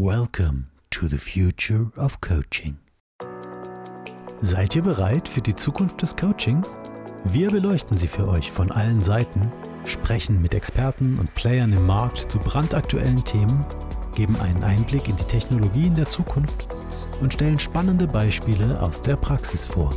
Welcome 0.00 0.68
to 0.90 1.08
the 1.08 1.18
future 1.18 1.90
of 1.96 2.20
coaching. 2.20 2.76
Seid 4.40 4.76
ihr 4.76 4.82
bereit 4.82 5.28
für 5.28 5.40
die 5.40 5.56
Zukunft 5.56 6.00
des 6.00 6.14
Coachings? 6.14 6.78
Wir 7.24 7.48
beleuchten 7.48 7.98
sie 7.98 8.06
für 8.06 8.28
euch 8.28 8.52
von 8.52 8.70
allen 8.70 9.02
Seiten, 9.02 9.50
sprechen 9.86 10.40
mit 10.40 10.54
Experten 10.54 11.18
und 11.18 11.34
Playern 11.34 11.72
im 11.72 11.84
Markt 11.84 12.30
zu 12.30 12.38
brandaktuellen 12.38 13.24
Themen, 13.24 13.66
geben 14.14 14.36
einen 14.36 14.62
Einblick 14.62 15.08
in 15.08 15.16
die 15.16 15.24
Technologien 15.24 15.96
der 15.96 16.08
Zukunft 16.08 16.68
und 17.20 17.34
stellen 17.34 17.58
spannende 17.58 18.06
Beispiele 18.06 18.80
aus 18.80 19.02
der 19.02 19.16
Praxis 19.16 19.66
vor. 19.66 19.90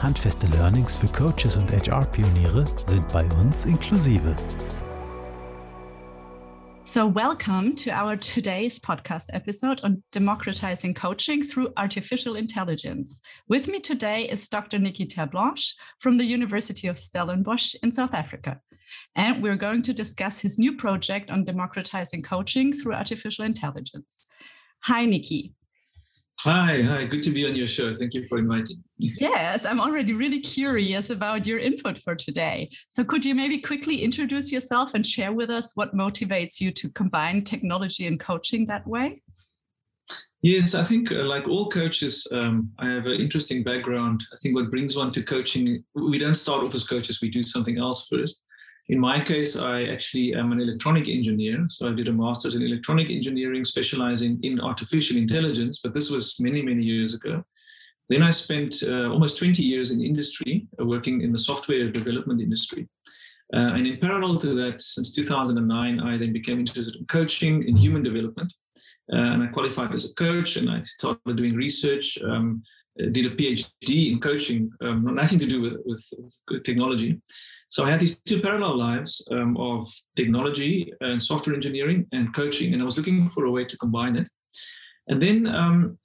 Handfeste 0.00 0.48
Learnings 0.48 0.96
für 0.96 1.06
Coaches 1.06 1.56
und 1.56 1.70
HR-Pioniere 1.70 2.64
sind 2.88 3.06
bei 3.12 3.24
uns 3.40 3.64
inklusive. 3.64 4.34
So, 6.90 7.06
welcome 7.06 7.76
to 7.76 7.90
our 7.92 8.16
today's 8.16 8.80
podcast 8.80 9.26
episode 9.32 9.80
on 9.84 10.02
democratizing 10.10 10.94
coaching 10.94 11.40
through 11.40 11.72
artificial 11.76 12.34
intelligence. 12.34 13.22
With 13.48 13.68
me 13.68 13.78
today 13.78 14.28
is 14.28 14.48
Dr. 14.48 14.80
Nicky 14.80 15.06
Terblanche 15.06 15.74
from 16.00 16.16
the 16.16 16.24
University 16.24 16.88
of 16.88 16.98
Stellenbosch 16.98 17.76
in 17.80 17.92
South 17.92 18.12
Africa. 18.12 18.58
And 19.14 19.40
we're 19.40 19.54
going 19.54 19.82
to 19.82 19.92
discuss 19.92 20.40
his 20.40 20.58
new 20.58 20.76
project 20.76 21.30
on 21.30 21.44
democratizing 21.44 22.24
coaching 22.24 22.72
through 22.72 22.94
artificial 22.94 23.44
intelligence. 23.44 24.28
Hi, 24.80 25.06
Nicky. 25.06 25.54
Hi, 26.44 26.80
hi. 26.80 27.04
Good 27.04 27.22
to 27.24 27.30
be 27.30 27.46
on 27.46 27.54
your 27.54 27.66
show. 27.66 27.94
Thank 27.94 28.14
you 28.14 28.24
for 28.26 28.38
inviting 28.38 28.82
me. 28.98 29.12
Yes, 29.20 29.66
I'm 29.66 29.78
already 29.78 30.14
really 30.14 30.40
curious 30.40 31.10
about 31.10 31.46
your 31.46 31.58
input 31.58 31.98
for 31.98 32.14
today. 32.14 32.70
So, 32.88 33.04
could 33.04 33.26
you 33.26 33.34
maybe 33.34 33.58
quickly 33.58 34.02
introduce 34.02 34.50
yourself 34.50 34.94
and 34.94 35.06
share 35.06 35.34
with 35.34 35.50
us 35.50 35.76
what 35.76 35.94
motivates 35.94 36.58
you 36.58 36.70
to 36.72 36.88
combine 36.88 37.44
technology 37.44 38.06
and 38.06 38.18
coaching 38.18 38.64
that 38.66 38.86
way? 38.86 39.22
Yes, 40.40 40.74
I 40.74 40.82
think 40.82 41.12
uh, 41.12 41.24
like 41.24 41.46
all 41.46 41.68
coaches, 41.68 42.26
um, 42.32 42.70
I 42.78 42.88
have 42.88 43.04
an 43.04 43.20
interesting 43.20 43.62
background. 43.62 44.22
I 44.32 44.36
think 44.42 44.54
what 44.54 44.70
brings 44.70 44.96
one 44.96 45.10
to 45.12 45.22
coaching, 45.22 45.84
we 45.94 46.18
don't 46.18 46.34
start 46.34 46.64
off 46.64 46.74
as 46.74 46.86
coaches, 46.86 47.20
we 47.20 47.28
do 47.28 47.42
something 47.42 47.76
else 47.76 48.08
first. 48.08 48.44
In 48.90 48.98
my 48.98 49.20
case, 49.20 49.56
I 49.56 49.84
actually 49.84 50.34
am 50.34 50.50
an 50.50 50.60
electronic 50.60 51.08
engineer. 51.08 51.64
So 51.68 51.88
I 51.88 51.92
did 51.92 52.08
a 52.08 52.12
master's 52.12 52.56
in 52.56 52.62
electronic 52.62 53.08
engineering, 53.08 53.62
specializing 53.62 54.40
in 54.42 54.58
artificial 54.58 55.16
intelligence, 55.16 55.78
but 55.80 55.94
this 55.94 56.10
was 56.10 56.40
many, 56.40 56.60
many 56.60 56.82
years 56.82 57.14
ago. 57.14 57.44
Then 58.08 58.24
I 58.24 58.30
spent 58.30 58.74
uh, 58.82 59.08
almost 59.08 59.38
20 59.38 59.62
years 59.62 59.92
in 59.92 60.02
industry, 60.02 60.66
uh, 60.80 60.84
working 60.84 61.22
in 61.22 61.30
the 61.30 61.38
software 61.38 61.88
development 61.88 62.40
industry. 62.40 62.88
Uh, 63.54 63.74
and 63.76 63.86
in 63.86 63.98
parallel 63.98 64.38
to 64.38 64.54
that, 64.54 64.82
since 64.82 65.12
2009, 65.14 66.00
I 66.00 66.18
then 66.18 66.32
became 66.32 66.58
interested 66.58 66.96
in 66.96 67.06
coaching 67.06 67.62
in 67.68 67.76
human 67.76 68.02
development. 68.02 68.52
Uh, 69.12 69.18
and 69.18 69.42
I 69.44 69.46
qualified 69.46 69.94
as 69.94 70.10
a 70.10 70.14
coach 70.14 70.56
and 70.56 70.68
I 70.68 70.82
started 70.82 71.36
doing 71.36 71.54
research. 71.54 72.18
Um, 72.24 72.64
did 73.12 73.24
a 73.24 73.30
PhD 73.30 74.12
in 74.12 74.20
coaching, 74.20 74.70
um, 74.82 75.14
nothing 75.14 75.38
to 75.38 75.46
do 75.46 75.62
with, 75.62 75.76
with, 75.86 76.12
with 76.50 76.64
technology. 76.64 77.18
So 77.70 77.84
I 77.84 77.90
had 77.90 78.00
these 78.00 78.18
two 78.18 78.40
parallel 78.40 78.76
lives 78.76 79.26
um, 79.30 79.56
of 79.56 79.88
technology 80.16 80.92
and 81.00 81.22
software 81.22 81.54
engineering 81.54 82.04
and 82.10 82.34
coaching, 82.34 82.72
and 82.72 82.82
I 82.82 82.84
was 82.84 82.98
looking 82.98 83.28
for 83.28 83.44
a 83.44 83.50
way 83.50 83.64
to 83.64 83.76
combine 83.78 84.16
it. 84.16 84.28
And 85.06 85.22
then 85.22 85.46
um, 85.46 85.96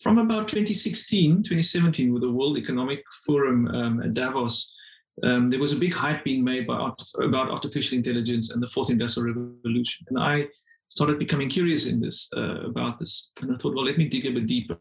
from 0.00 0.16
about 0.16 0.48
2016, 0.48 1.42
2017, 1.42 2.12
with 2.12 2.22
the 2.22 2.32
World 2.32 2.56
Economic 2.56 3.02
Forum 3.26 3.68
um, 3.68 4.02
at 4.02 4.14
Davos, 4.14 4.74
um, 5.22 5.50
there 5.50 5.60
was 5.60 5.74
a 5.74 5.78
big 5.78 5.92
hype 5.92 6.24
being 6.24 6.42
made 6.42 6.66
by, 6.66 6.90
about 7.22 7.50
artificial 7.50 7.98
intelligence 7.98 8.54
and 8.54 8.62
the 8.62 8.66
fourth 8.68 8.88
industrial 8.88 9.26
revolution. 9.26 10.06
And 10.08 10.18
I 10.18 10.48
started 10.90 11.18
becoming 11.18 11.48
curious 11.48 11.90
in 11.90 12.00
this 12.00 12.28
uh, 12.36 12.62
about 12.62 12.98
this 12.98 13.30
and 13.40 13.52
i 13.52 13.54
thought 13.56 13.74
well 13.74 13.84
let 13.84 13.98
me 13.98 14.08
dig 14.08 14.26
a 14.26 14.32
bit 14.32 14.46
deeper. 14.46 14.78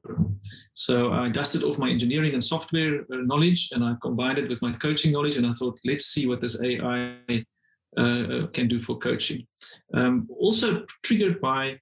So 0.74 1.14
i 1.14 1.30
dusted 1.30 1.64
off 1.64 1.80
my 1.80 1.90
engineering 1.90 2.34
and 2.34 2.44
software 2.44 3.02
uh, 3.02 3.18
knowledge 3.30 3.70
and 3.72 3.84
i 3.84 3.94
combined 4.02 4.38
it 4.38 4.50
with 4.50 4.62
my 4.62 4.74
coaching 4.74 5.12
knowledge 5.12 5.38
and 5.38 5.46
i 5.46 5.52
thought 5.52 5.80
let's 5.86 6.06
see 6.06 6.28
what 6.28 6.42
this 6.42 6.62
ai 6.64 7.46
uh, 7.98 8.04
uh, 8.04 8.48
can 8.48 8.68
do 8.68 8.80
for 8.80 9.00
coaching. 9.00 9.48
Um, 9.96 10.28
also 10.40 10.86
triggered 11.04 11.40
by 11.42 11.80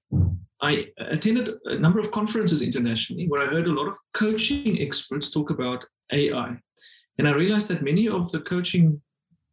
i 0.60 0.88
attended 0.98 1.50
a 1.66 1.76
number 1.78 2.00
of 2.00 2.10
conferences 2.10 2.62
internationally 2.62 3.26
where 3.28 3.42
i 3.42 3.46
heard 3.46 3.66
a 3.66 3.72
lot 3.72 3.88
of 3.88 3.96
coaching 4.14 4.80
experts 4.80 5.30
talk 5.30 5.50
about 5.50 5.84
ai 6.12 6.56
and 7.18 7.28
i 7.28 7.32
realized 7.32 7.68
that 7.70 7.82
many 7.82 8.08
of 8.08 8.32
the 8.32 8.40
coaching 8.40 9.00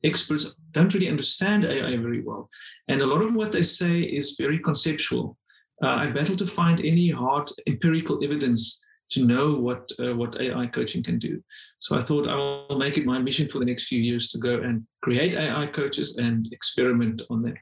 experts 0.05 0.55
don't 0.71 0.93
really 0.93 1.09
understand 1.09 1.65
AI 1.65 1.97
very 1.97 2.21
well. 2.21 2.49
And 2.87 3.01
a 3.01 3.07
lot 3.07 3.21
of 3.21 3.35
what 3.35 3.51
they 3.51 3.61
say 3.61 3.99
is 3.99 4.37
very 4.39 4.59
conceptual. 4.59 5.37
Uh, 5.83 5.87
I 5.87 6.07
battle 6.07 6.35
to 6.37 6.45
find 6.45 6.83
any 6.85 7.09
hard 7.09 7.49
empirical 7.67 8.23
evidence 8.23 8.83
to 9.09 9.25
know 9.25 9.55
what 9.55 9.91
uh, 9.99 10.15
what 10.15 10.39
AI 10.41 10.67
coaching 10.67 11.03
can 11.03 11.17
do. 11.17 11.41
So 11.79 11.97
I 11.97 12.01
thought 12.01 12.27
I 12.27 12.35
will 12.35 12.79
make 12.79 12.97
it 12.97 13.05
my 13.05 13.19
mission 13.19 13.47
for 13.47 13.59
the 13.59 13.65
next 13.65 13.87
few 13.87 13.99
years 13.99 14.29
to 14.29 14.37
go 14.37 14.61
and 14.61 14.83
create 15.01 15.35
AI 15.35 15.67
coaches 15.67 16.17
and 16.17 16.47
experiment 16.51 17.21
on 17.29 17.43
them. 17.43 17.55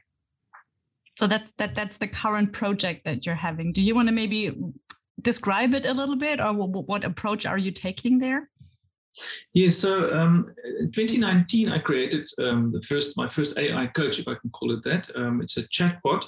So 1.16 1.26
that's 1.26 1.52
that 1.58 1.74
that's 1.74 1.98
the 1.98 2.08
current 2.08 2.52
project 2.52 3.04
that 3.04 3.26
you're 3.26 3.34
having. 3.34 3.72
Do 3.72 3.82
you 3.82 3.94
want 3.94 4.08
to 4.08 4.14
maybe 4.14 4.52
describe 5.20 5.74
it 5.74 5.86
a 5.86 5.92
little 5.92 6.16
bit, 6.16 6.40
or 6.40 6.52
what 6.52 7.04
approach 7.04 7.46
are 7.46 7.58
you 7.58 7.70
taking 7.70 8.18
there? 8.18 8.50
Yes, 9.52 9.76
so 9.76 10.12
um, 10.12 10.52
in 10.80 10.90
2019, 10.90 11.70
I 11.70 11.78
created 11.78 12.28
um, 12.38 12.72
the 12.72 12.82
first 12.82 13.16
my 13.16 13.28
first 13.28 13.56
AI 13.58 13.86
coach, 13.88 14.18
if 14.18 14.28
I 14.28 14.34
can 14.34 14.50
call 14.50 14.72
it 14.72 14.82
that. 14.82 15.10
Um, 15.14 15.40
it's 15.40 15.56
a 15.56 15.68
chatbot 15.68 16.24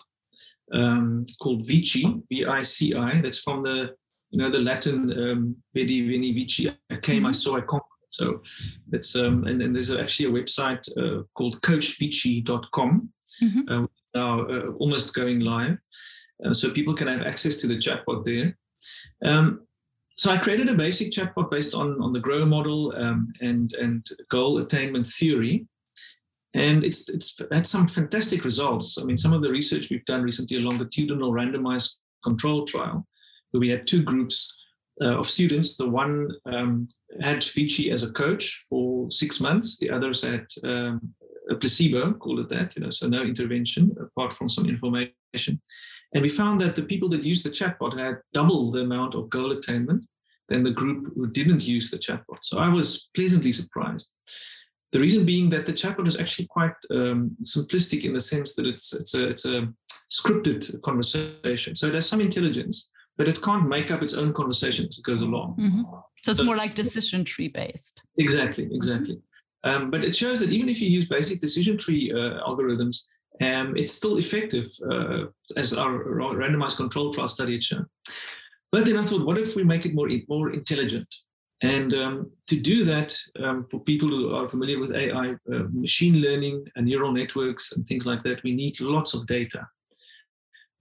um, 0.73 1.25
called 1.41 1.67
Vici, 1.67 2.23
V-I-C-I. 2.31 3.21
That's 3.21 3.43
from 3.43 3.63
the 3.63 3.95
you 4.31 4.39
know 4.39 4.51
the 4.51 4.63
Latin 4.63 5.13
um, 5.19 5.57
"Vidi 5.75 6.09
Veni 6.09 6.33
Vici." 6.33 6.69
I 6.69 6.97
came, 6.97 7.19
mm-hmm. 7.19 7.27
I 7.27 7.33
saw, 7.33 7.57
I 7.57 7.61
conquered. 7.61 7.91
So 8.09 8.41
it's 8.93 9.17
um, 9.17 9.45
and, 9.47 9.61
and 9.63 9.75
there's 9.75 9.95
actually 9.95 10.29
a 10.29 10.43
website 10.43 10.89
uh, 10.97 11.25
called 11.35 11.61
CoachVici.com, 11.63 13.13
mm-hmm. 13.43 13.61
uh, 13.69 13.87
now 14.15 14.41
uh, 14.43 14.71
almost 14.79 15.15
going 15.15 15.41
live, 15.41 15.81
uh, 16.45 16.53
so 16.53 16.71
people 16.71 16.95
can 16.95 17.09
have 17.09 17.23
access 17.23 17.57
to 17.59 17.67
the 17.67 17.77
chatbot 17.77 18.25
there. 18.25 18.57
Um, 19.25 19.66
so 20.17 20.33
I 20.33 20.39
created 20.39 20.69
a 20.71 20.75
basic 20.75 21.13
chatbot 21.13 21.51
based 21.51 21.75
on, 21.75 22.01
on 22.01 22.11
the 22.11 22.21
GROW 22.21 22.47
model 22.47 22.95
um, 22.97 23.33
and, 23.41 23.73
and 23.75 24.07
goal 24.31 24.59
attainment 24.59 25.07
theory. 25.07 25.67
And 26.55 26.85
it's, 26.85 27.11
it's 27.11 27.39
had 27.53 27.67
some 27.67 27.87
fantastic 27.87 28.47
results. 28.47 28.97
I 28.99 29.05
mean, 29.05 29.19
some 29.19 29.35
of 29.35 29.43
the 29.43 29.51
research 29.51 29.91
we've 29.91 30.07
done 30.07 30.23
recently, 30.23 30.57
a 30.57 30.61
longitudinal 30.61 31.33
randomized 31.33 31.97
control 32.25 32.65
trial, 32.65 33.07
where 33.51 33.61
we 33.61 33.69
had 33.69 33.87
two 33.87 34.03
groups 34.03 34.57
uh, 35.03 35.19
of 35.19 35.27
students. 35.27 35.77
The 35.77 35.89
one 35.89 36.31
um, 36.47 36.89
had 37.21 37.45
Vici 37.45 37.91
as 37.91 38.03
a 38.03 38.11
coach 38.11 38.65
for 38.71 39.11
six 39.11 39.39
months. 39.39 39.77
The 39.77 39.91
others 39.91 40.23
had 40.23 40.47
um, 40.65 41.15
a 41.51 41.57
placebo, 41.57 42.15
call 42.15 42.41
it 42.41 42.49
that, 42.49 42.75
you 42.75 42.83
know, 42.83 42.91
so 42.91 43.07
no 43.07 43.21
intervention 43.23 43.95
apart 44.01 44.33
from 44.33 44.49
some 44.49 44.67
information. 44.67 45.61
And 46.17 46.23
we 46.23 46.31
found 46.31 46.63
that 46.63 46.75
the 46.75 46.83
people 46.83 47.11
that 47.11 47.25
used 47.25 47.45
the 47.45 47.51
chatbot 47.51 47.99
had 47.99 48.23
double 48.33 48.71
the 48.71 48.81
amount 48.81 49.15
of 49.15 49.29
goal 49.29 49.53
attainment 49.53 50.07
than 50.49 50.65
the 50.65 50.71
group 50.71 51.13
who 51.15 51.27
didn't 51.27 51.69
use 51.69 51.91
the 51.91 51.99
chatbot. 51.99 52.39
So 52.41 52.57
I 52.59 52.71
was 52.71 53.11
pleasantly 53.15 53.53
surprised. 53.53 54.15
The 54.93 55.01
reason 55.01 55.27
being 55.27 55.51
that 55.51 55.67
the 55.67 55.75
chatbot 55.75 56.09
is 56.09 56.19
actually 56.19 56.47
quite 56.47 56.73
um, 56.91 57.37
simplistic 57.43 58.07
in 58.07 58.15
the 58.15 58.21
sense 58.21 58.55
that 58.55 58.65
it's 58.65 58.95
it's 58.95 59.13
a, 59.13 59.29
it's 59.29 59.45
a 59.45 59.69
scripted 60.11 60.81
conversation. 60.81 61.77
So 61.77 61.89
it 61.89 61.95
has 61.95 62.09
some 62.09 62.23
intelligence, 62.23 62.91
but 63.19 63.29
it 63.29 63.43
can't 63.43 63.69
make 63.69 63.91
up 63.91 64.03
its 64.03 64.17
own 64.17 64.33
conversation 64.33 64.87
as 64.89 64.99
it 64.99 65.05
goes 65.05 65.21
along. 65.21 65.57
Mm-hmm. 65.61 65.83
So 66.23 66.33
it's 66.33 66.43
more 66.43 66.57
like 66.57 66.75
decision 66.75 67.25
tree 67.25 67.49
based. 67.49 68.03
Exactly, 68.17 68.71
exactly. 68.73 69.19
Um, 69.65 69.91
but 69.91 70.03
it 70.03 70.17
shows 70.17 70.41
that 70.41 70.51
even 70.51 70.71
if 70.71 70.81
you 70.81 70.89
use 70.89 71.07
basic 71.09 71.41
decision 71.41 71.77
tree 71.77 72.11
uh, 72.11 72.41
algorithms, 72.49 73.05
um, 73.43 73.75
it's 73.77 73.93
still 73.93 74.19
effective, 74.19 74.67
uh, 74.91 75.25
as 75.57 75.77
our 75.77 76.05
randomized 76.05 76.77
control 76.77 77.13
trial 77.13 77.29
study 77.29 77.61
shown. 77.61 77.87
But 78.73 78.87
then 78.87 78.97
I 78.97 79.03
thought, 79.03 79.27
what 79.27 79.39
if 79.39 79.57
we 79.57 79.65
make 79.65 79.87
it 79.87 79.95
more 79.95 80.09
more 80.29 80.53
intelligent? 80.53 81.09
And 81.63 81.95
um, 81.95 82.31
to 82.49 82.61
do 82.61 82.85
that, 82.85 83.17
um, 83.43 83.67
for 83.71 83.81
people 83.81 84.09
who 84.09 84.35
are 84.35 84.47
familiar 84.47 84.79
with 84.79 84.95
AI, 84.95 85.31
uh, 85.31 85.63
machine 85.73 86.21
learning 86.21 86.67
and 86.77 86.87
neural 86.87 87.13
networks 87.13 87.73
and 87.73 87.87
things 87.87 88.05
like 88.05 88.23
that, 88.25 88.43
we 88.43 88.53
need 88.53 88.79
lots 88.81 89.15
of 89.15 89.27
data, 89.27 89.67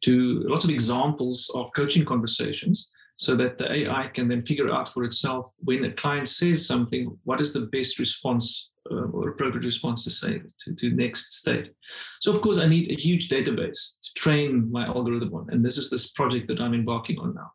to 0.04 0.44
lots 0.48 0.66
of 0.66 0.72
examples 0.72 1.50
of 1.56 1.72
coaching 1.76 2.04
conversations, 2.04 2.92
so 3.16 3.36
that 3.36 3.58
the 3.58 3.72
AI 3.72 4.08
can 4.08 4.28
then 4.28 4.42
figure 4.42 4.70
out 4.70 4.90
for 4.90 5.06
itself 5.06 5.50
when 5.60 5.86
a 5.86 5.94
client 5.94 6.28
says 6.28 6.68
something, 6.68 7.18
what 7.24 7.40
is 7.40 7.54
the 7.54 7.68
best 7.72 7.98
response 7.98 8.72
uh, 8.92 9.06
or 9.14 9.30
appropriate 9.30 9.66
response 9.66 10.04
to 10.04 10.12
say 10.12 10.42
to, 10.60 10.76
to 10.76 10.92
next 10.92 11.36
state. 11.36 11.72
So 12.20 12.32
of 12.32 12.42
course 12.42 12.58
I 12.58 12.68
need 12.68 12.90
a 12.92 12.96
huge 12.96 13.30
database 13.30 14.00
to 14.04 14.14
train 14.16 14.72
my 14.72 14.86
algorithm 14.86 15.34
on, 15.34 15.48
and 15.52 15.66
this 15.66 15.78
is 15.78 15.90
this 15.90 16.12
project 16.12 16.48
that 16.48 16.62
I'm 16.62 16.74
embarking 16.74 17.20
on 17.20 17.34
now. 17.34 17.52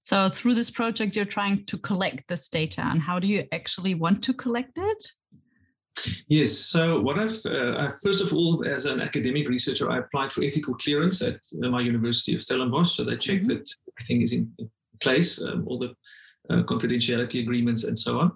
So 0.00 0.28
through 0.28 0.54
this 0.54 0.70
project, 0.70 1.16
you're 1.16 1.24
trying 1.24 1.64
to 1.66 1.76
collect 1.76 2.28
this 2.28 2.48
data, 2.48 2.82
and 2.82 3.02
how 3.02 3.18
do 3.18 3.26
you 3.26 3.44
actually 3.50 3.94
want 3.94 4.22
to 4.22 4.32
collect 4.32 4.78
it? 4.78 5.12
Yes. 6.28 6.52
So 6.52 7.00
what 7.00 7.18
I've, 7.18 7.34
uh, 7.46 7.78
I've, 7.78 7.98
first 8.00 8.22
of 8.22 8.32
all, 8.32 8.64
as 8.66 8.86
an 8.86 9.00
academic 9.00 9.48
researcher, 9.48 9.90
I 9.90 9.98
applied 9.98 10.32
for 10.32 10.44
ethical 10.44 10.74
clearance 10.74 11.22
at 11.22 11.40
my 11.58 11.80
University 11.80 12.34
of 12.34 12.40
Stellenbosch. 12.42 12.90
So 12.90 13.02
they 13.02 13.16
checked 13.16 13.46
mm-hmm. 13.46 13.56
that 13.56 13.68
everything 13.98 14.22
is 14.22 14.32
in, 14.32 14.52
place, 15.00 15.42
um, 15.42 15.64
all 15.66 15.78
the 15.78 15.94
uh, 16.48 16.62
confidentiality 16.62 17.40
agreements 17.40 17.84
and 17.84 17.98
so 17.98 18.18
on. 18.18 18.32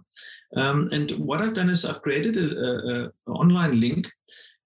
Um, 0.57 0.89
and 0.93 1.11
what 1.13 1.41
I've 1.41 1.55
done 1.55 1.71
is 1.71 1.85
I've 1.85 2.03
created 2.03 2.37
an 2.37 3.13
online 3.27 3.81
link 3.81 4.11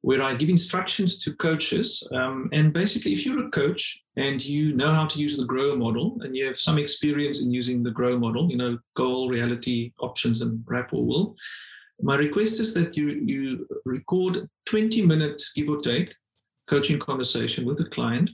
where 0.05 0.23
I 0.23 0.35
give 0.35 0.51
instructions 0.51 1.19
to 1.21 1.35
coaches. 1.37 2.07
Um, 2.13 2.51
and 2.53 2.75
basically, 2.75 3.13
if 3.13 3.25
you're 3.25 3.47
a 3.47 3.51
coach 3.51 4.03
and 4.17 4.45
you 4.45 4.77
know 4.77 4.93
how 4.93 5.07
to 5.07 5.19
use 5.19 5.39
the 5.39 5.47
GROW 5.47 5.77
model 5.77 6.19
and 6.21 6.37
you 6.37 6.45
have 6.45 6.59
some 6.59 6.79
experience 6.79 7.43
in 7.43 7.51
using 7.51 7.83
the 7.83 7.91
GROW 7.91 8.19
model, 8.19 8.51
you 8.51 8.59
know, 8.59 8.79
goal, 8.97 9.31
reality, 9.31 9.95
options, 10.01 10.43
and 10.43 10.63
rapport 10.67 11.07
will, 11.07 11.35
my 12.03 12.17
request 12.17 12.61
is 12.61 12.75
that 12.75 12.99
you, 12.99 13.23
you 13.25 13.67
record 13.87 14.47
20 14.67 15.07
minutes, 15.07 15.53
give 15.55 15.71
or 15.71 15.79
take, 15.79 16.15
coaching 16.67 16.99
conversation 16.99 17.65
with 17.65 17.81
a 17.81 17.85
client 17.85 18.31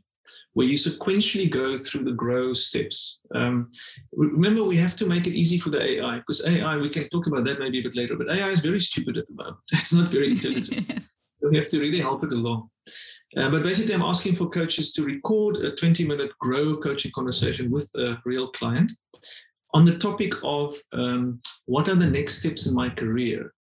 where 0.55 0.67
you 0.67 0.75
sequentially 0.75 1.50
go 1.50 1.76
through 1.76 2.05
the 2.05 2.12
grow 2.12 2.52
steps. 2.52 3.19
Um, 3.34 3.69
remember, 4.12 4.64
we 4.64 4.76
have 4.78 4.96
to 4.96 5.06
make 5.06 5.26
it 5.26 5.34
easy 5.34 5.58
for 5.58 5.70
the 5.70 5.82
AI 5.82 6.19
because 6.19 6.46
AI, 6.46 6.76
we 6.76 6.88
can 6.88 7.08
talk 7.08 7.26
about 7.26 7.44
that 7.44 7.61
maybe 7.61 7.81
a 7.81 7.82
bit 7.82 7.96
later, 7.96 8.17
but 8.17 8.28
AI 8.28 8.49
is 8.49 8.61
very 8.61 8.81
stupid 8.81 9.17
at 9.17 9.26
the 9.26 9.34
moment. 9.34 9.58
It's 9.72 9.93
not 9.93 10.08
very 10.08 10.32
intelligent. 10.32 10.88
yes. 10.88 11.17
So 11.37 11.49
we 11.50 11.56
have 11.56 11.70
to 11.70 11.81
really 11.81 12.00
help 12.00 12.22
it 12.25 12.32
along. 12.32 12.69
Uh, 13.37 13.49
but 13.49 13.62
basically, 13.62 13.94
I'm 13.94 14.02
asking 14.02 14.34
for 14.34 14.50
coaches 14.50 14.93
to 14.93 15.05
record 15.05 15.56
a 15.56 15.75
20 15.75 16.05
minute 16.05 16.32
grow 16.40 16.76
coaching 16.76 17.12
conversation 17.14 17.70
with 17.70 17.90
a 17.96 18.19
real 18.25 18.49
client 18.49 18.93
on 19.72 19.84
the 19.84 19.96
topic 19.96 20.34
of 20.43 20.72
um, 20.93 21.38
what 21.67 21.88
are 21.88 21.94
the 21.94 22.06
next 22.06 22.40
steps 22.40 22.67
in 22.67 22.75
my 22.75 22.90
career. 22.90 23.52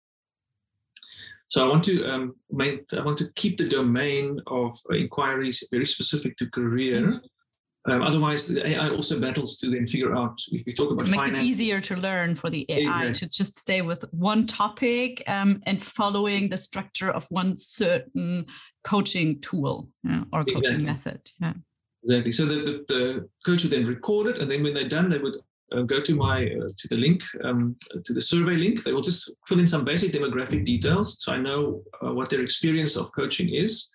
So 1.49 1.67
I 1.67 1.71
want 1.71 1.85
to 1.85 2.05
um, 2.07 2.35
make, 2.51 2.85
I 2.97 3.01
want 3.01 3.17
to 3.19 3.33
keep 3.35 3.57
the 3.57 3.69
domain 3.69 4.41
of 4.47 4.77
inquiries 4.91 5.67
very 5.71 5.87
specific 5.87 6.37
to 6.37 6.51
career. 6.51 7.01
Mm-hmm. 7.01 7.91
Um, 7.91 8.03
otherwise, 8.03 8.49
the 8.49 8.69
AI 8.69 8.91
also 8.91 9.19
battles 9.19 9.57
to 9.59 9.71
then 9.71 9.87
figure 9.87 10.15
out 10.15 10.39
if 10.53 10.67
we 10.67 10.75
talk 10.75 10.91
about 10.91 11.09
it 11.09 11.11
makes 11.11 11.23
finance. 11.23 11.43
it 11.43 11.47
easier 11.47 11.81
to 11.81 11.97
learn 11.97 12.35
for 12.35 12.51
the 12.51 12.67
AI 12.69 12.81
exactly. 12.81 13.15
to 13.15 13.29
just 13.29 13.57
stay 13.57 13.81
with 13.81 14.05
one 14.13 14.47
topic 14.47 15.23
um, 15.27 15.63
and 15.65 15.83
following 15.83 16.51
the 16.51 16.59
structure 16.59 17.11
of 17.11 17.25
one 17.31 17.57
certain 17.57 18.45
coaching 18.85 19.41
tool 19.41 19.89
or 20.33 20.45
coaching 20.45 20.59
exactly. 20.59 20.85
method. 20.85 21.31
Yeah. 21.41 21.55
Exactly. 22.03 22.33
So 22.33 22.45
the, 22.45 22.55
the, 22.57 22.85
the, 22.89 23.29
coach 23.45 23.63
would 23.63 23.73
then 23.73 23.87
record 23.87 24.27
it, 24.27 24.41
and 24.41 24.51
then 24.51 24.63
when 24.63 24.75
they're 24.75 24.85
done, 24.85 25.09
they 25.09 25.19
would 25.19 25.37
uh, 25.73 25.83
go 25.83 26.01
to 26.01 26.15
my 26.15 26.47
uh, 26.47 26.69
to 26.77 26.89
the 26.89 26.97
link 26.97 27.23
um, 27.45 27.77
to 28.05 28.13
the 28.13 28.21
survey 28.21 28.57
link. 28.57 28.83
They 28.83 28.93
will 28.93 29.03
just 29.03 29.31
fill 29.47 29.61
in 29.61 29.67
some 29.67 29.85
basic 29.85 30.13
demographic 30.13 30.65
details, 30.65 31.23
so 31.23 31.33
I 31.33 31.39
know 31.39 31.83
uh, 32.05 32.13
what 32.13 32.31
their 32.31 32.43
experience 32.43 32.97
of 32.97 33.13
coaching 33.15 33.55
is. 33.55 33.91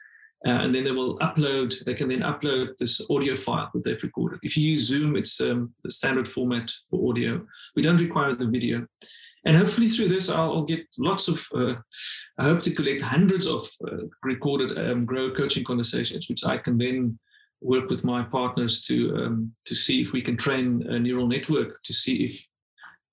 Uh, 0.46 0.60
and 0.64 0.76
then 0.76 0.84
they 0.84 0.92
will 0.92 1.18
upload, 1.20 1.74
they 1.86 1.94
can 1.94 2.10
then 2.10 2.20
upload 2.20 2.76
this 2.78 3.02
audio 3.10 3.34
file 3.34 3.70
that 3.74 3.82
they've 3.86 4.04
recorded. 4.04 4.40
If 4.44 4.58
you 4.58 4.72
use 4.72 4.90
Zoom, 4.90 5.16
it's 5.16 5.40
um, 5.40 5.74
the 5.84 5.92
standard 5.92 6.28
format 6.28 6.70
for 6.90 7.10
audio. 7.10 7.46
We 7.78 7.82
don't 7.82 8.02
require 8.02 8.34
the 8.34 8.48
video. 8.48 8.86
And 9.46 9.56
hopefully 9.56 9.88
through 9.88 10.10
this, 10.10 10.30
I'll, 10.30 10.52
I'll 10.52 10.66
get 10.66 10.86
lots 11.00 11.30
of, 11.30 11.48
uh, 11.56 11.76
I 12.38 12.44
hope 12.44 12.60
to 12.62 12.76
collect 12.76 13.02
hundreds 13.02 13.48
of 13.48 13.66
uh, 13.88 14.04
recorded 14.24 14.78
um, 14.78 15.06
Grow 15.06 15.32
coaching 15.32 15.64
conversations, 15.64 16.28
which 16.30 16.46
I 16.46 16.58
can 16.58 16.78
then 16.78 17.20
work 17.64 17.90
with 17.90 18.04
my 18.04 18.24
partners 18.24 18.82
to, 18.84 19.16
um, 19.18 19.52
to 19.66 19.76
see 19.76 20.02
if 20.02 20.14
we 20.14 20.22
can 20.22 20.38
train 20.38 20.86
a 20.88 21.00
neural 21.00 21.28
network 21.28 21.82
to 21.84 21.94
see 21.94 22.26
if 22.26 22.48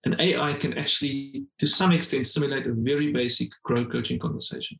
an 0.05 0.17
AI 0.20 0.55
can 0.55 0.76
actually, 0.79 1.47
to 1.58 1.67
some 1.67 1.93
extent, 1.93 2.26
simulate 2.26 2.67
a 2.67 2.73
very 2.75 3.12
basic 3.12 3.50
Grow 3.64 3.85
coaching 3.85 4.19
conversation 4.19 4.79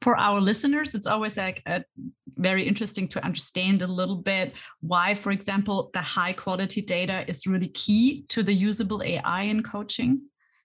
for 0.00 0.16
our 0.16 0.40
listeners, 0.40 0.94
it's 0.94 1.06
always 1.06 1.36
like 1.36 1.62
a, 1.66 1.84
very 2.36 2.62
interesting 2.62 3.08
to 3.08 3.24
understand 3.24 3.82
a 3.82 3.86
little 3.86 4.16
bit 4.16 4.54
why, 4.80 5.14
for 5.14 5.32
example, 5.32 5.90
the 5.92 6.00
high 6.00 6.32
quality 6.32 6.80
data 6.80 7.28
is 7.28 7.46
really 7.46 7.68
key 7.68 8.22
to 8.28 8.44
the 8.44 8.52
usable 8.52 9.02
AI 9.02 9.42
in 9.42 9.62
coaching. 9.62 10.20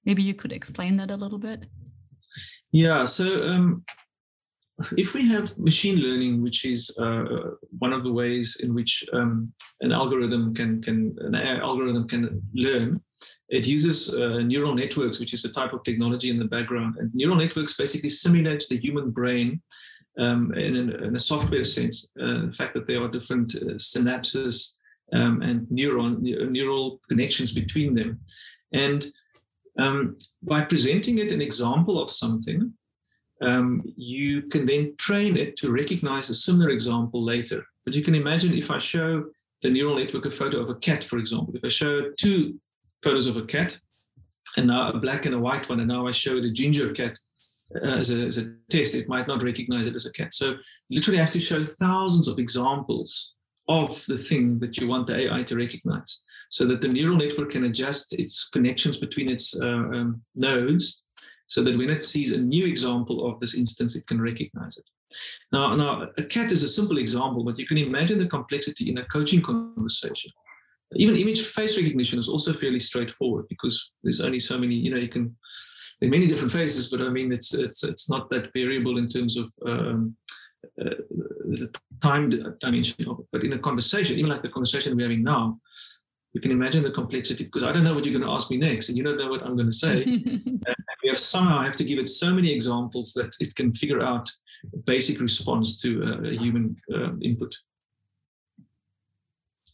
Maybe 0.06 0.22
you 0.22 0.36
could 0.36 0.52
explain 0.52 0.98
that 0.98 1.10
a 1.10 1.16
little 1.16 1.40
bit. 1.40 1.66
Yeah. 2.72 3.06
So 3.06 3.50
um, 3.50 3.84
if 4.98 5.14
we 5.14 5.28
have 5.28 5.58
machine 5.58 6.00
learning, 6.00 6.42
which 6.42 6.66
is 6.66 6.98
uh, 7.00 7.24
one 7.80 7.94
of 7.94 8.04
the 8.04 8.12
ways 8.12 8.62
in 8.64 8.74
which 8.74 9.06
um, 9.14 9.54
an 9.82 9.92
algorithm 9.92 10.54
can 10.54 10.82
can 10.82 11.16
an 11.20 11.36
algorithm 11.36 12.08
can 12.08 12.42
learn, 12.54 13.02
it 13.50 13.68
uses 13.68 14.16
uh, 14.16 14.40
neural 14.40 14.76
networks, 14.76 15.20
which 15.20 15.34
is 15.34 15.46
a 15.46 15.52
type 15.52 15.74
of 15.74 15.84
technology 15.84 16.30
in 16.30 16.40
the 16.40 16.46
background. 16.46 16.96
And 16.98 17.14
neural 17.14 17.38
networks 17.38 17.78
basically 17.78 18.10
simulates 18.10 18.68
the 18.68 18.80
human 18.80 19.12
brain 19.12 19.62
um, 20.18 20.54
in, 20.54 20.76
in, 20.76 21.16
a 21.16 21.20
software 21.20 21.64
sense. 21.64 22.12
Uh, 22.20 22.48
the 22.48 22.56
fact 22.56 22.74
that 22.74 22.88
there 22.88 23.02
are 23.02 23.08
different 23.08 23.56
uh, 23.56 23.76
synapses 23.76 24.74
um, 25.12 25.42
and 25.42 25.68
neuron 25.68 26.22
neural 26.52 27.00
connections 27.10 27.54
between 27.54 27.94
them, 27.94 28.20
and 28.74 29.06
um, 29.80 30.16
by 30.42 30.62
presenting 30.62 31.18
it 31.18 31.32
an 31.32 31.42
example 31.42 32.02
of 32.02 32.10
something, 32.10 32.74
um, 33.44 33.84
you 33.96 34.44
can 34.44 34.66
then 34.66 34.96
train 34.98 35.38
it 35.38 35.56
to 35.58 35.72
recognize 35.72 36.30
a 36.30 36.36
similar 36.36 36.70
example 36.70 37.24
later. 37.24 37.66
But 37.86 37.96
you 37.96 38.04
can 38.04 38.16
imagine 38.16 38.54
if 38.54 38.72
I 38.72 38.78
show 38.78 39.26
the 39.62 39.70
neural 39.70 39.98
network 39.98 40.26
a 40.26 40.32
photo 40.32 40.60
of 40.60 40.70
a 40.70 40.76
cat, 40.76 41.04
for 41.04 41.18
example, 41.18 41.56
if 41.56 41.64
I 41.64 41.70
show 41.70 42.12
two 42.20 42.60
photos 43.02 43.28
of 43.28 43.38
a 43.38 43.44
cat, 43.44 43.78
and 44.58 44.68
now 44.68 44.90
a 44.90 44.98
black 44.98 45.26
and 45.26 45.36
a 45.36 45.40
white 45.40 45.70
one, 45.70 45.80
and 45.80 45.88
now 45.88 46.08
I 46.08 46.12
show 46.12 46.40
the 46.40 46.52
ginger 46.52 46.92
cat 46.92 47.18
uh, 47.76 47.88
as, 47.88 48.12
a, 48.12 48.26
as 48.26 48.38
a 48.38 48.54
test, 48.70 48.96
it 48.96 49.08
might 49.08 49.28
not 49.28 49.44
recognize 49.44 49.88
it 49.88 49.96
as 49.96 50.06
a 50.06 50.12
cat. 50.12 50.34
So 50.34 50.56
literally, 50.90 51.18
have 51.18 51.32
to 51.32 51.40
show 51.40 51.64
thousands 51.66 52.28
of 52.28 52.40
examples 52.40 53.34
of 53.68 53.90
the 54.08 54.18
thing 54.18 54.60
that 54.60 54.78
you 54.78 54.88
want 54.88 55.08
the 55.08 55.18
AI 55.18 55.44
to 55.44 55.56
recognize, 55.56 56.24
so 56.50 56.66
that 56.66 56.82
the 56.82 56.90
neural 56.90 57.18
network 57.18 57.52
can 57.52 57.64
adjust 57.64 58.20
its 58.20 58.50
connections 58.50 58.98
between 58.98 59.30
its 59.30 59.60
uh, 59.60 59.68
um, 59.68 60.22
nodes, 60.36 61.03
so 61.54 61.64
that 61.64 61.78
when 61.78 61.90
it 61.90 62.04
sees 62.04 62.32
a 62.32 62.40
new 62.40 62.66
example 62.66 63.30
of 63.30 63.40
this 63.40 63.56
instance, 63.56 63.96
it 63.96 64.08
can 64.08 64.20
recognize 64.20 64.78
it. 64.78 64.88
Now, 65.52 65.76
now, 65.76 66.08
a 66.18 66.24
cat 66.24 66.52
is 66.52 66.64
a 66.64 66.68
simple 66.68 66.98
example, 66.98 67.44
but 67.44 67.60
you 67.60 67.68
can 67.68 67.78
imagine 67.78 68.18
the 68.18 68.28
complexity 68.28 68.90
in 68.90 68.98
a 68.98 69.06
coaching 69.06 69.42
conversation 69.42 70.32
even 70.96 71.16
image 71.16 71.42
face 71.42 71.78
recognition 71.78 72.20
is 72.20 72.30
also 72.30 72.54
fairly 72.54 72.80
straightforward 72.80 73.46
because 73.50 73.92
there's 74.04 74.22
only 74.22 74.40
so 74.40 74.58
many 74.58 74.76
you 74.76 74.92
know 74.92 74.98
you 74.98 75.08
can 75.08 75.36
there 76.00 76.08
are 76.08 76.12
many 76.12 76.28
different 76.28 76.52
faces 76.52 76.90
but 76.90 77.02
i 77.02 77.10
mean 77.10 77.32
it's 77.32 77.54
it's 77.54 77.84
it's 77.84 78.10
not 78.10 78.30
that 78.30 78.52
variable 78.54 78.98
in 78.98 79.06
terms 79.06 79.38
of 79.38 79.52
um, 79.68 80.16
uh, 80.82 80.96
the 81.60 81.70
time 82.02 82.30
dimension 82.60 83.10
of 83.10 83.20
it 83.20 83.26
but 83.32 83.44
in 83.44 83.54
a 83.54 83.60
conversation 83.60 84.18
even 84.18 84.30
like 84.30 84.42
the 84.42 84.50
conversation 84.50 84.96
we're 84.96 85.04
having 85.04 85.24
now 85.24 85.58
you 86.34 86.42
can 86.42 86.52
imagine 86.52 86.82
the 86.82 86.92
complexity 86.92 87.44
because 87.44 87.64
I 87.64 87.72
don't 87.72 87.84
know 87.84 87.94
what 87.94 88.06
you're 88.06 88.20
going 88.20 88.28
to 88.28 88.34
ask 88.34 88.50
me 88.50 88.58
next, 88.58 88.90
and 88.90 88.98
you 88.98 89.04
don't 89.04 89.18
know 89.18 89.30
what 89.30 89.44
I'm 89.44 89.56
going 89.56 89.68
to 89.68 89.74
say. 89.74 90.02
and 90.02 90.64
we 91.04 91.10
have 91.10 91.20
somehow 91.20 91.62
have 91.62 91.76
to 91.76 91.84
give 91.84 92.00
it 92.00 92.10
so 92.10 92.34
many 92.34 92.52
examples 92.52 93.14
that 93.14 93.36
it 93.40 93.56
can 93.56 93.74
figure 93.74 94.02
out 94.02 94.30
a 94.74 94.78
basic 94.78 95.20
response 95.20 95.82
to 95.82 96.04
a, 96.04 96.30
a 96.30 96.36
human 96.36 96.78
uh, 96.94 97.12
input. 97.22 97.54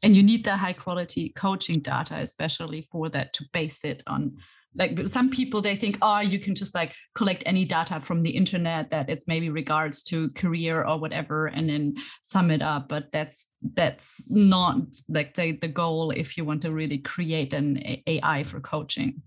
And 0.01 0.15
you 0.15 0.23
need 0.23 0.45
the 0.45 0.57
high 0.57 0.73
quality 0.73 1.29
coaching 1.29 1.81
data 1.81 2.15
especially 2.15 2.81
for 2.81 3.09
that 3.09 3.33
to 3.33 3.45
base 3.51 3.83
it 3.83 4.01
on 4.07 4.37
like 4.75 5.07
some 5.07 5.29
people 5.29 5.61
they 5.61 5.75
think 5.75 5.97
oh 6.01 6.19
you 6.19 6.39
can 6.39 6.53
just 6.53 6.75
like 6.75 6.93
collect 7.15 7.43
any 7.45 7.65
data 7.65 7.99
from 7.99 8.21
the 8.21 8.29
internet 8.29 8.91
that 8.91 9.09
it's 9.09 9.27
maybe 9.27 9.49
regards 9.49 10.03
to 10.03 10.29
career 10.31 10.83
or 10.83 10.99
whatever 10.99 11.47
and 11.47 11.69
then 11.69 11.95
sum 12.21 12.51
it 12.51 12.61
up 12.61 12.87
but 12.87 13.11
that's 13.11 13.51
that's 13.73 14.23
not 14.29 14.77
like 15.09 15.33
the, 15.33 15.53
the 15.53 15.67
goal 15.67 16.11
if 16.11 16.37
you 16.37 16.45
want 16.45 16.61
to 16.61 16.71
really 16.71 16.99
create 16.99 17.51
an 17.51 17.81
ai 18.05 18.43
for 18.43 18.59
coaching 18.59 19.21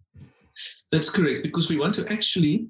that's 0.90 1.10
correct 1.10 1.42
because 1.42 1.70
we 1.70 1.78
want 1.78 1.94
to 1.94 2.12
actually 2.12 2.66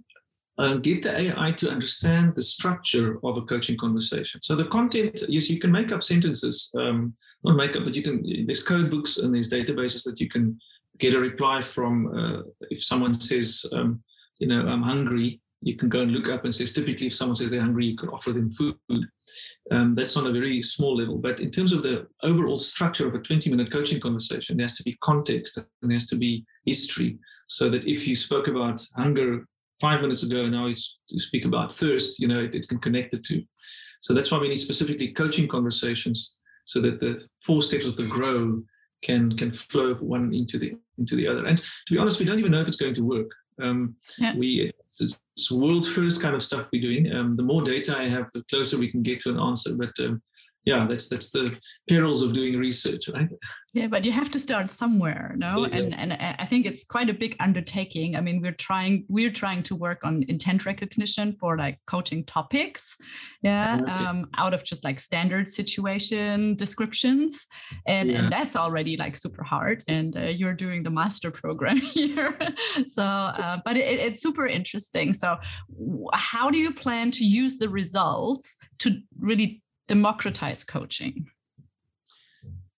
uh, 0.59 0.75
get 0.75 1.03
the 1.03 1.19
AI 1.19 1.53
to 1.53 1.71
understand 1.71 2.35
the 2.35 2.43
structure 2.43 3.19
of 3.25 3.39
a 3.39 3.43
coaching 3.43 3.77
conversation. 3.77 4.41
So 4.43 4.55
the 4.55 4.67
content, 4.67 5.23
yes, 5.29 5.51
you 5.51 5.59
can 5.59 5.73
make 5.73 5.93
up 5.93 6.03
sentences. 6.03 6.71
Um, 6.77 7.15
not 7.45 7.57
makeup, 7.57 7.85
but 7.85 7.97
you 7.97 8.03
can. 8.03 8.23
There's 8.47 8.63
code 8.63 8.91
books 8.91 9.19
and 9.19 9.35
there's 9.35 9.51
databases 9.51 10.05
that 10.05 10.21
you 10.21 10.29
can 10.29 10.61
get 10.99 11.15
a 11.15 11.19
reply 11.19 11.61
from. 11.61 12.07
Uh, 12.17 12.43
if 12.71 12.85
someone 12.85 13.15
says, 13.15 13.67
um, 13.73 14.03
you 14.39 14.47
know, 14.47 14.61
I'm 14.67 14.83
hungry, 14.83 15.41
you 15.63 15.77
can 15.77 15.89
go 15.89 16.03
and 16.03 16.11
look 16.11 16.29
up 16.29 16.45
and 16.45 16.55
says 16.55 16.73
typically 16.73 17.07
if 17.07 17.15
someone 17.15 17.37
says 17.37 17.51
they're 17.51 17.61
hungry, 17.61 17.87
you 17.87 17.97
can 17.97 18.09
offer 18.11 18.33
them 18.33 18.49
food. 18.49 18.77
Um, 19.71 19.95
that's 19.95 20.17
on 20.17 20.27
a 20.27 20.33
very 20.33 20.61
small 20.61 20.97
level. 20.97 21.19
But 21.19 21.41
in 21.41 21.51
terms 21.51 21.73
of 21.73 21.83
the 21.83 22.07
overall 22.23 22.59
structure 22.59 23.07
of 23.07 23.15
a 23.15 23.21
20 23.21 23.51
minute 23.51 23.73
coaching 23.73 24.01
conversation, 24.01 24.57
there 24.57 24.65
has 24.65 24.77
to 24.77 24.83
be 24.83 24.99
context 25.01 25.57
and 25.59 25.67
there 25.83 25.95
has 25.95 26.07
to 26.09 26.17
be 26.17 26.45
history. 26.65 27.19
So 27.57 27.69
that 27.71 27.85
if 27.87 28.09
you 28.09 28.17
spoke 28.17 28.49
about 28.49 28.85
hunger 28.97 29.47
five 29.81 30.01
minutes 30.01 30.23
ago, 30.23 30.45
and 30.45 30.53
now 30.53 30.67
you 30.67 30.75
speak 30.75 31.45
about 31.45 31.73
thirst, 31.73 32.21
you 32.21 32.29
know, 32.29 32.41
it, 32.41 32.55
it 32.55 32.69
can 32.69 32.79
connect 32.79 33.11
the 33.11 33.19
two. 33.19 33.43
So 34.01 34.15
that's 34.15 34.33
why 34.33 34.39
we 34.39 34.49
need 34.49 34.59
specifically 34.59 35.09
coaching 35.09 35.49
conversations 35.49 36.39
so 36.65 36.81
that 36.81 36.99
the 36.99 37.25
four 37.41 37.61
steps 37.63 37.87
of 37.87 37.97
the 37.97 38.07
grow 38.07 38.63
can 39.03 39.37
can 39.37 39.53
flow 39.53 39.95
one 39.97 40.33
into 40.33 40.59
the 40.59 40.75
into 40.99 41.15
the 41.17 41.29
other. 41.29 41.45
And 41.47 41.59
to 41.59 41.95
be 41.95 41.99
honest, 41.99 42.21
we 42.21 42.27
don't 42.27 42.39
even 42.39 42.53
know 42.53 42.61
if 42.61 42.69
it's 42.69 42.77
going 42.77 42.95
to 42.95 43.05
work. 43.05 43.31
Um, 43.61 43.97
yeah. 44.19 44.35
We 44.35 44.49
it's, 44.63 45.03
it's, 45.03 45.21
it's 45.37 45.51
world 45.51 45.87
first 45.87 46.23
kind 46.23 46.35
of 46.35 46.43
stuff 46.43 46.71
we're 46.73 46.83
doing. 46.83 47.15
Um, 47.15 47.37
the 47.37 47.45
more 47.45 47.63
data 47.63 47.97
I 47.97 48.09
have, 48.09 48.31
the 48.33 48.45
closer 48.51 48.79
we 48.79 48.91
can 48.91 49.03
get 49.03 49.21
to 49.21 49.31
an 49.31 49.41
answer. 49.41 49.75
But 49.77 49.93
um, 50.01 50.23
yeah, 50.65 50.87
that's 50.89 51.09
that's 51.09 51.31
the 51.31 51.59
perils 51.89 52.23
of 52.23 52.33
doing 52.33 52.57
research, 52.57 53.09
right? 53.13 53.31
Yeah, 53.75 53.89
but 53.89 54.05
you 54.05 54.13
have 54.13 54.31
to 54.31 54.39
start 54.39 54.71
somewhere, 54.71 55.35
no? 55.37 55.67
Yeah. 55.67 55.77
And 55.77 55.95
and 55.95 56.13
I 56.13 56.47
think 56.47 56.67
it's 56.67 56.85
quite 56.85 57.11
a 57.11 57.15
big 57.15 57.35
undertaking. 57.41 58.15
I 58.15 58.21
mean, 58.21 58.41
we're 58.41 58.53
trying 58.53 59.05
we're 59.09 59.33
trying 59.33 59.65
to 59.65 59.75
work 59.75 60.05
on 60.05 60.25
intent 60.29 60.65
recognition 60.65 61.37
for 61.41 61.59
like 61.59 61.81
coaching 61.87 62.25
topics, 62.25 62.97
yeah, 63.43 63.81
okay. 63.83 63.93
um, 63.93 64.29
out 64.37 64.55
of 64.55 64.63
just 64.63 64.85
like 64.85 65.01
standard 65.01 65.49
situation 65.49 66.55
descriptions, 66.55 67.49
and 67.87 68.11
yeah. 68.11 68.19
and 68.19 68.33
that's 68.33 68.55
already 68.55 68.97
like 68.97 69.17
super 69.17 69.43
hard. 69.43 69.83
And 69.89 70.17
uh, 70.17 70.21
you're 70.27 70.55
doing 70.55 70.85
the 70.85 70.91
master 70.91 71.31
program 71.43 71.79
here, 71.79 72.39
so 72.87 73.03
uh, 73.03 73.59
but 73.65 73.77
it, 73.77 73.99
it's 73.99 74.23
super 74.23 74.47
interesting. 74.47 75.13
So, 75.13 75.39
how 76.15 76.51
do 76.51 76.59
you 76.59 76.73
plan 76.73 77.11
to 77.13 77.25
use 77.25 77.57
the 77.57 77.69
results 77.69 78.57
to 78.79 78.99
really 79.19 79.63
democratize 79.89 80.65
coaching? 80.65 81.27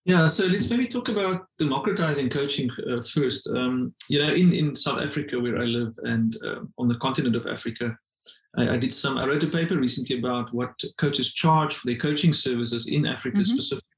Yeah, 0.07 0.27
so 0.27 0.47
let's 0.47 0.71
maybe 0.71 0.87
talk 0.87 1.09
about 1.09 1.47
democratizing 1.59 2.29
coaching 2.29 2.69
uh, 2.91 3.01
first. 3.01 3.49
Um, 3.49 3.95
you 4.11 4.19
know, 4.19 4.35
in, 4.35 4.53
in 4.53 4.75
South 4.75 5.01
Africa, 5.01 5.41
where 5.41 5.59
I 5.59 5.65
live, 5.65 5.95
and 6.03 6.37
uh, 6.45 6.61
on 6.77 6.89
the 6.89 6.97
continent 6.97 7.37
of 7.37 7.47
Africa, 7.47 7.97
I, 8.59 8.75
I, 8.75 8.77
did 8.77 8.93
some. 8.93 9.17
I 9.17 9.27
wrote 9.27 9.45
a 9.45 9.49
paper 9.49 9.79
recently 9.79 10.19
about 10.19 10.53
what 10.53 10.79
coaches 10.99 11.33
charge 11.33 11.75
for 11.75 11.87
their 11.87 11.97
coaching 11.97 12.35
services 12.35 12.87
in 12.87 13.07
Africa 13.07 13.39
mm-hmm. 13.39 13.45
specifically. 13.45 13.89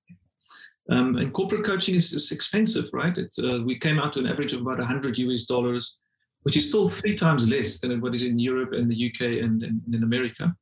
Um, 0.89 1.17
and 1.17 1.33
corporate 1.33 1.65
coaching 1.65 1.97
is, 1.97 2.13
is 2.13 2.31
expensive, 2.31 2.89
right? 2.93 3.19
It's 3.19 3.41
uh, 3.43 3.61
we 3.65 3.77
came 3.77 3.99
out 3.99 4.13
to 4.13 4.21
an 4.21 4.29
average 4.29 4.53
of 4.53 4.61
about 4.61 4.79
100 4.79 5.19
US 5.19 5.47
dollars, 5.47 5.99
which 6.43 6.57
is 6.57 6.69
still 6.69 6.89
three 6.89 7.17
times 7.17 7.49
less 7.49 7.81
than 7.81 8.01
what 8.01 8.15
is 8.15 8.23
in 8.23 8.39
Europe 8.39 8.73
and 8.73 8.89
the 8.89 9.11
UK 9.11 9.43
and, 9.43 9.65
and 9.65 9.83
in 9.93 10.05
America. 10.05 10.55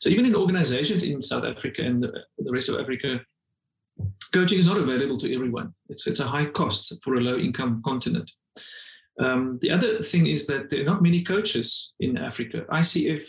So 0.00 0.08
even 0.08 0.26
in 0.26 0.34
organizations 0.34 1.04
in 1.04 1.20
South 1.20 1.44
Africa 1.44 1.82
and 1.82 2.02
the, 2.02 2.12
the 2.38 2.52
rest 2.52 2.68
of 2.68 2.80
Africa, 2.80 3.20
coaching 4.32 4.58
is 4.58 4.66
not 4.66 4.78
available 4.78 5.16
to 5.16 5.34
everyone. 5.34 5.74
It's, 5.88 6.06
it's 6.06 6.20
a 6.20 6.26
high 6.26 6.46
cost 6.46 7.02
for 7.02 7.16
a 7.16 7.20
low 7.20 7.36
income 7.36 7.82
continent. 7.84 8.30
Um, 9.18 9.58
the 9.60 9.70
other 9.70 9.98
thing 9.98 10.26
is 10.26 10.46
that 10.46 10.70
there 10.70 10.80
are 10.80 10.84
not 10.84 11.02
many 11.02 11.22
coaches 11.22 11.94
in 12.00 12.16
Africa. 12.16 12.64
ICF 12.70 13.22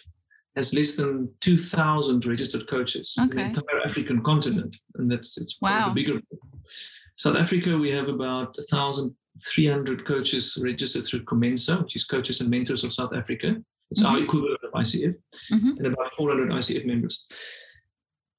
has 0.56 0.74
less 0.74 0.96
than 0.96 1.30
2,000 1.42 2.26
registered 2.26 2.68
coaches 2.68 3.16
okay. 3.20 3.24
in 3.24 3.38
the 3.38 3.44
entire 3.44 3.82
African 3.84 4.22
continent. 4.22 4.78
And 4.96 5.12
that's 5.12 5.38
it's 5.38 5.58
wow. 5.62 5.88
the 5.88 5.94
bigger. 5.94 6.20
South 7.18 7.38
Africa, 7.38 7.78
we 7.78 7.92
have 7.92 8.08
about 8.08 8.56
1,300 8.58 10.06
coaches 10.06 10.58
registered 10.62 11.04
through 11.04 11.24
Comensa, 11.26 11.82
which 11.84 11.96
is 11.96 12.04
Coaches 12.06 12.42
and 12.42 12.50
Mentors 12.50 12.84
of 12.84 12.94
South 12.94 13.14
Africa. 13.14 13.56
It's 13.92 14.04
mm-hmm. 14.04 14.16
our 14.16 14.24
equivalent 14.24 14.61
ICF, 14.72 15.16
mm-hmm. 15.52 15.78
and 15.78 15.88
about 15.88 16.12
400 16.12 16.50
ICF 16.50 16.86
members. 16.86 17.26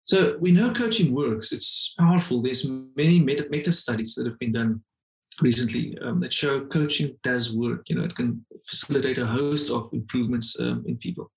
So 0.04 0.36
we 0.40 0.50
know 0.50 0.72
coaching 0.72 1.14
works. 1.14 1.52
It's 1.52 1.94
powerful. 1.98 2.42
There's 2.42 2.68
many 2.96 3.20
meta, 3.20 3.46
meta 3.50 3.72
studies 3.72 4.14
that 4.16 4.26
have 4.26 4.38
been 4.38 4.52
done 4.52 4.82
recently 5.40 5.96
um, 6.02 6.20
that 6.20 6.32
show 6.32 6.64
coaching 6.66 7.16
does 7.22 7.56
work. 7.56 7.88
You 7.88 7.96
know, 7.96 8.04
it 8.04 8.14
can 8.14 8.44
facilitate 8.66 9.18
a 9.18 9.26
host 9.26 9.70
of 9.70 9.88
improvements 9.92 10.58
um, 10.60 10.84
in 10.86 10.96
people, 10.96 11.30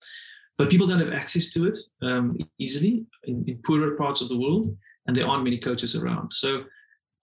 but 0.58 0.70
people 0.70 0.88
don't 0.88 1.00
have 1.00 1.14
access 1.14 1.52
to 1.52 1.68
it 1.68 1.78
um, 2.02 2.38
easily 2.60 3.06
in, 3.26 3.46
in 3.48 3.62
poorer 3.66 3.96
parts 3.96 4.22
of 4.22 4.30
the 4.30 4.38
world, 4.38 4.66
and 5.08 5.16
there 5.16 5.28
aren't 5.28 5.44
many 5.44 5.58
coaches 5.58 5.96
around. 5.96 6.34
So 6.34 6.66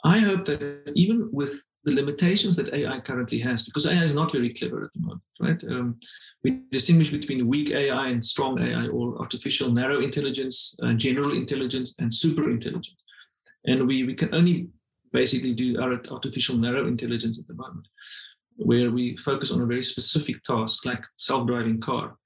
I 0.05 0.19
hope 0.19 0.45
that 0.47 0.93
even 0.95 1.29
with 1.33 1.63
the 1.85 1.95
limitations 1.95 2.57
that 2.57 2.73
AI 2.73 3.01
currently 3.01 3.39
has, 3.41 3.65
because 3.65 3.87
AI 3.87 4.03
is 4.03 4.15
not 4.15 4.33
very 4.33 4.53
clever 4.53 4.85
at 4.85 4.93
the 4.93 5.01
moment, 5.01 5.23
right? 5.41 5.65
Um, 5.65 5.97
we 6.45 6.63
distinguish 6.71 7.11
between 7.11 7.49
weak 7.49 7.71
AI 7.71 8.09
and 8.09 8.25
strong 8.25 8.61
AI, 8.61 8.87
or 8.89 9.19
artificial 9.19 9.71
narrow 9.71 10.01
intelligence, 10.01 10.79
uh, 10.83 10.93
general 10.93 11.33
intelligence, 11.33 11.97
and 11.99 12.13
super 12.13 12.51
intelligence. 12.51 12.95
And 13.65 13.87
we, 13.87 14.05
we 14.05 14.15
can 14.15 14.35
only 14.35 14.69
basically 15.13 15.55
do 15.55 15.81
our 15.81 16.01
artificial 16.11 16.57
narrow 16.57 16.87
intelligence 16.87 17.39
at 17.39 17.47
the 17.47 17.55
moment, 17.55 17.87
where 18.57 18.91
we 18.91 19.17
focus 19.17 19.53
on 19.53 19.61
a 19.61 19.67
very 19.67 19.83
specific 19.83 20.43
task, 20.45 20.85
like 20.85 21.05
self-driving 21.17 21.81
car. 21.81 22.17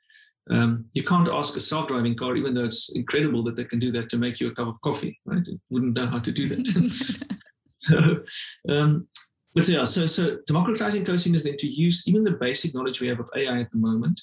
Um, 0.49 0.85
you 0.95 1.03
can't 1.03 1.29
ask 1.29 1.57
a 1.57 1.61
self-driving 1.61 2.17
car, 2.17 2.37
even 2.37 2.55
though 2.55 2.65
it's 2.65 2.95
incredible 2.95 3.43
that 3.45 3.57
they 3.57 3.65
can 3.65 3.79
do 3.79 3.91
that 3.93 4.09
to 4.11 4.19
make 4.19 4.39
you 4.39 4.49
a 4.49 4.55
cup 4.55 4.69
of 4.69 4.81
coffee, 4.81 5.19
right? 5.25 5.47
It 5.47 5.61
wouldn't 5.71 5.95
know 5.95 6.07
how 6.07 6.21
to 6.21 6.31
do 6.31 6.49
that. 6.49 7.27
so 7.67 8.23
um, 8.69 9.09
but 9.57 9.67
yeah, 9.69 9.85
so 9.85 10.05
so 10.07 10.37
democratizing 10.47 11.05
coaching 11.05 11.35
is 11.35 11.45
then 11.45 11.57
to 11.57 11.67
use 11.67 12.07
even 12.07 12.25
the 12.25 12.33
basic 12.33 12.75
knowledge 12.75 13.01
we 13.01 13.09
have 13.09 13.21
of 13.21 13.31
AI 13.35 13.59
at 13.59 13.71
the 13.71 13.79
moment 13.79 14.21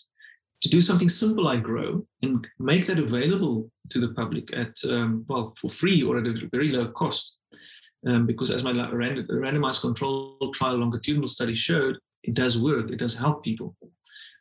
to 0.62 0.70
do 0.70 0.80
something 0.80 1.10
simple 1.10 1.44
like 1.44 1.64
Grow 1.64 2.06
and 2.22 2.48
make 2.60 2.86
that 2.86 3.00
available 3.00 3.72
to 3.90 4.00
the 4.00 4.14
public 4.14 4.56
at 4.56 4.76
um, 4.88 5.26
well 5.28 5.52
for 5.60 5.70
free 5.70 6.04
or 6.04 6.20
at 6.20 6.28
a 6.28 6.50
very 6.52 6.70
low 6.70 6.88
cost. 6.88 7.38
Um, 8.06 8.28
because 8.28 8.52
as 8.52 8.64
my 8.64 8.74
randomized 8.74 9.82
control 9.82 10.38
trial 10.54 10.76
longitudinal 10.78 11.28
study 11.28 11.56
showed, 11.56 11.98
it 12.24 12.36
does 12.36 12.62
work. 12.62 12.92
It 12.92 13.00
does 13.00 13.18
help 13.18 13.44
people. 13.44 13.76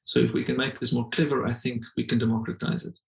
So 0.04 0.18
if 0.18 0.34
we 0.34 0.44
can 0.44 0.58
make 0.58 0.78
this 0.78 0.92
more 0.92 1.08
clever, 1.08 1.46
I 1.46 1.54
think 1.54 1.84
we 1.96 2.04
can 2.04 2.18
democratize 2.18 2.84
it. 2.84 2.98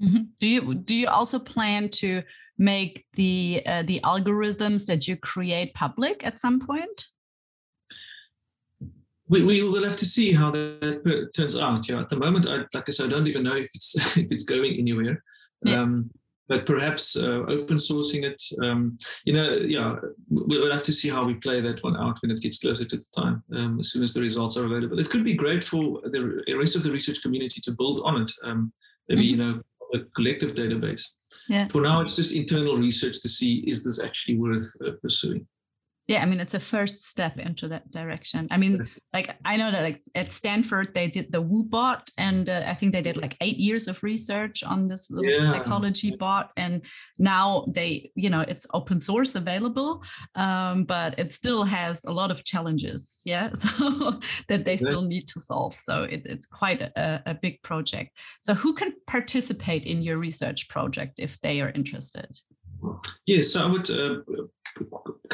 Mm-hmm. 0.00 0.22
Do 0.38 0.46
you 0.46 0.74
do 0.74 0.94
you 0.94 1.08
also 1.08 1.38
plan 1.40 1.88
to 2.00 2.22
make 2.56 3.04
the 3.14 3.62
uh, 3.66 3.82
the 3.82 4.00
algorithms 4.04 4.86
that 4.86 5.08
you 5.08 5.16
create 5.16 5.74
public 5.74 6.24
at 6.24 6.38
some 6.38 6.60
point? 6.60 7.06
We, 9.28 9.44
we 9.44 9.62
will 9.62 9.84
have 9.84 9.96
to 9.96 10.04
see 10.04 10.32
how 10.32 10.50
that 10.50 11.30
turns 11.36 11.56
out. 11.56 11.88
Yeah, 11.88 12.00
at 12.00 12.08
the 12.08 12.16
moment, 12.16 12.48
I, 12.48 12.58
like 12.74 12.88
I 12.88 12.90
said, 12.90 13.06
I 13.06 13.10
don't 13.10 13.26
even 13.26 13.42
know 13.42 13.56
if 13.56 13.70
it's 13.74 14.16
if 14.16 14.30
it's 14.30 14.44
going 14.44 14.74
anywhere. 14.74 15.22
Yeah. 15.62 15.80
Um, 15.80 16.10
but 16.48 16.64
perhaps 16.64 17.16
uh, 17.16 17.42
open 17.48 17.76
sourcing 17.76 18.22
it. 18.22 18.40
Um, 18.62 18.96
you 19.24 19.32
know, 19.32 19.56
yeah, 19.56 19.96
we'll 20.28 20.70
have 20.70 20.84
to 20.84 20.92
see 20.92 21.08
how 21.08 21.24
we 21.24 21.34
play 21.34 21.60
that 21.60 21.82
one 21.82 21.96
out 21.96 22.18
when 22.22 22.30
it 22.30 22.40
gets 22.40 22.58
closer 22.58 22.84
to 22.84 22.96
the 22.96 23.06
time. 23.16 23.42
Um, 23.52 23.80
as 23.80 23.90
soon 23.90 24.04
as 24.04 24.14
the 24.14 24.20
results 24.20 24.56
are 24.56 24.64
available, 24.64 25.00
it 25.00 25.10
could 25.10 25.24
be 25.24 25.34
great 25.34 25.64
for 25.64 26.00
the 26.04 26.44
rest 26.56 26.76
of 26.76 26.84
the 26.84 26.92
research 26.92 27.20
community 27.20 27.60
to 27.62 27.72
build 27.72 28.00
on 28.04 28.22
it. 28.22 28.32
Um, 28.44 28.72
maybe 29.08 29.22
mm-hmm. 29.22 29.30
you 29.30 29.36
know 29.36 29.60
a 29.94 29.98
collective 30.14 30.54
database. 30.54 31.10
Yeah. 31.48 31.66
For 31.68 31.80
now, 31.80 32.00
it's 32.00 32.14
just 32.14 32.34
internal 32.34 32.76
research 32.76 33.20
to 33.22 33.28
see 33.28 33.64
is 33.66 33.84
this 33.84 34.02
actually 34.04 34.36
worth 34.36 34.70
uh, 34.84 34.92
pursuing 35.02 35.46
yeah 36.06 36.22
i 36.22 36.26
mean 36.26 36.40
it's 36.40 36.54
a 36.54 36.60
first 36.60 37.00
step 37.00 37.38
into 37.38 37.68
that 37.68 37.90
direction. 37.90 38.48
I 38.50 38.56
mean 38.56 38.86
like 39.12 39.36
i 39.44 39.56
know 39.56 39.70
that 39.70 39.82
like 39.82 40.02
at 40.14 40.26
stanford 40.26 40.94
they 40.94 41.08
did 41.08 41.32
the 41.32 41.42
Woebot 41.42 42.02
and 42.18 42.48
uh, 42.48 42.64
i 42.66 42.74
think 42.74 42.92
they 42.92 43.02
did 43.02 43.16
like 43.16 43.36
eight 43.40 43.58
years 43.58 43.88
of 43.88 44.02
research 44.02 44.62
on 44.62 44.88
this 44.88 45.10
little 45.10 45.30
yeah. 45.30 45.42
psychology 45.42 46.16
bot 46.16 46.50
and 46.56 46.82
now 47.18 47.66
they 47.68 48.10
you 48.14 48.30
know 48.30 48.40
it's 48.40 48.66
open 48.74 49.00
source 49.00 49.34
available 49.34 50.02
um, 50.34 50.84
but 50.84 51.18
it 51.18 51.32
still 51.32 51.64
has 51.64 52.04
a 52.04 52.12
lot 52.12 52.30
of 52.30 52.44
challenges 52.44 53.22
yeah 53.24 53.52
so 53.54 54.18
that 54.48 54.64
they 54.64 54.76
still 54.76 55.02
need 55.02 55.26
to 55.28 55.40
solve 55.40 55.74
so 55.78 56.04
it, 56.04 56.22
it's 56.26 56.46
quite 56.46 56.80
a, 56.82 57.22
a 57.26 57.34
big 57.34 57.62
project. 57.62 58.16
So 58.40 58.54
who 58.54 58.74
can 58.74 58.92
participate 59.06 59.84
in 59.84 60.02
your 60.02 60.18
research 60.18 60.68
project 60.68 61.14
if 61.18 61.40
they 61.40 61.60
are 61.60 61.70
interested? 61.70 62.30
Yes, 63.26 63.52
so 63.52 63.64
I 63.64 63.66
would 63.72 63.90
uh, 63.90 64.18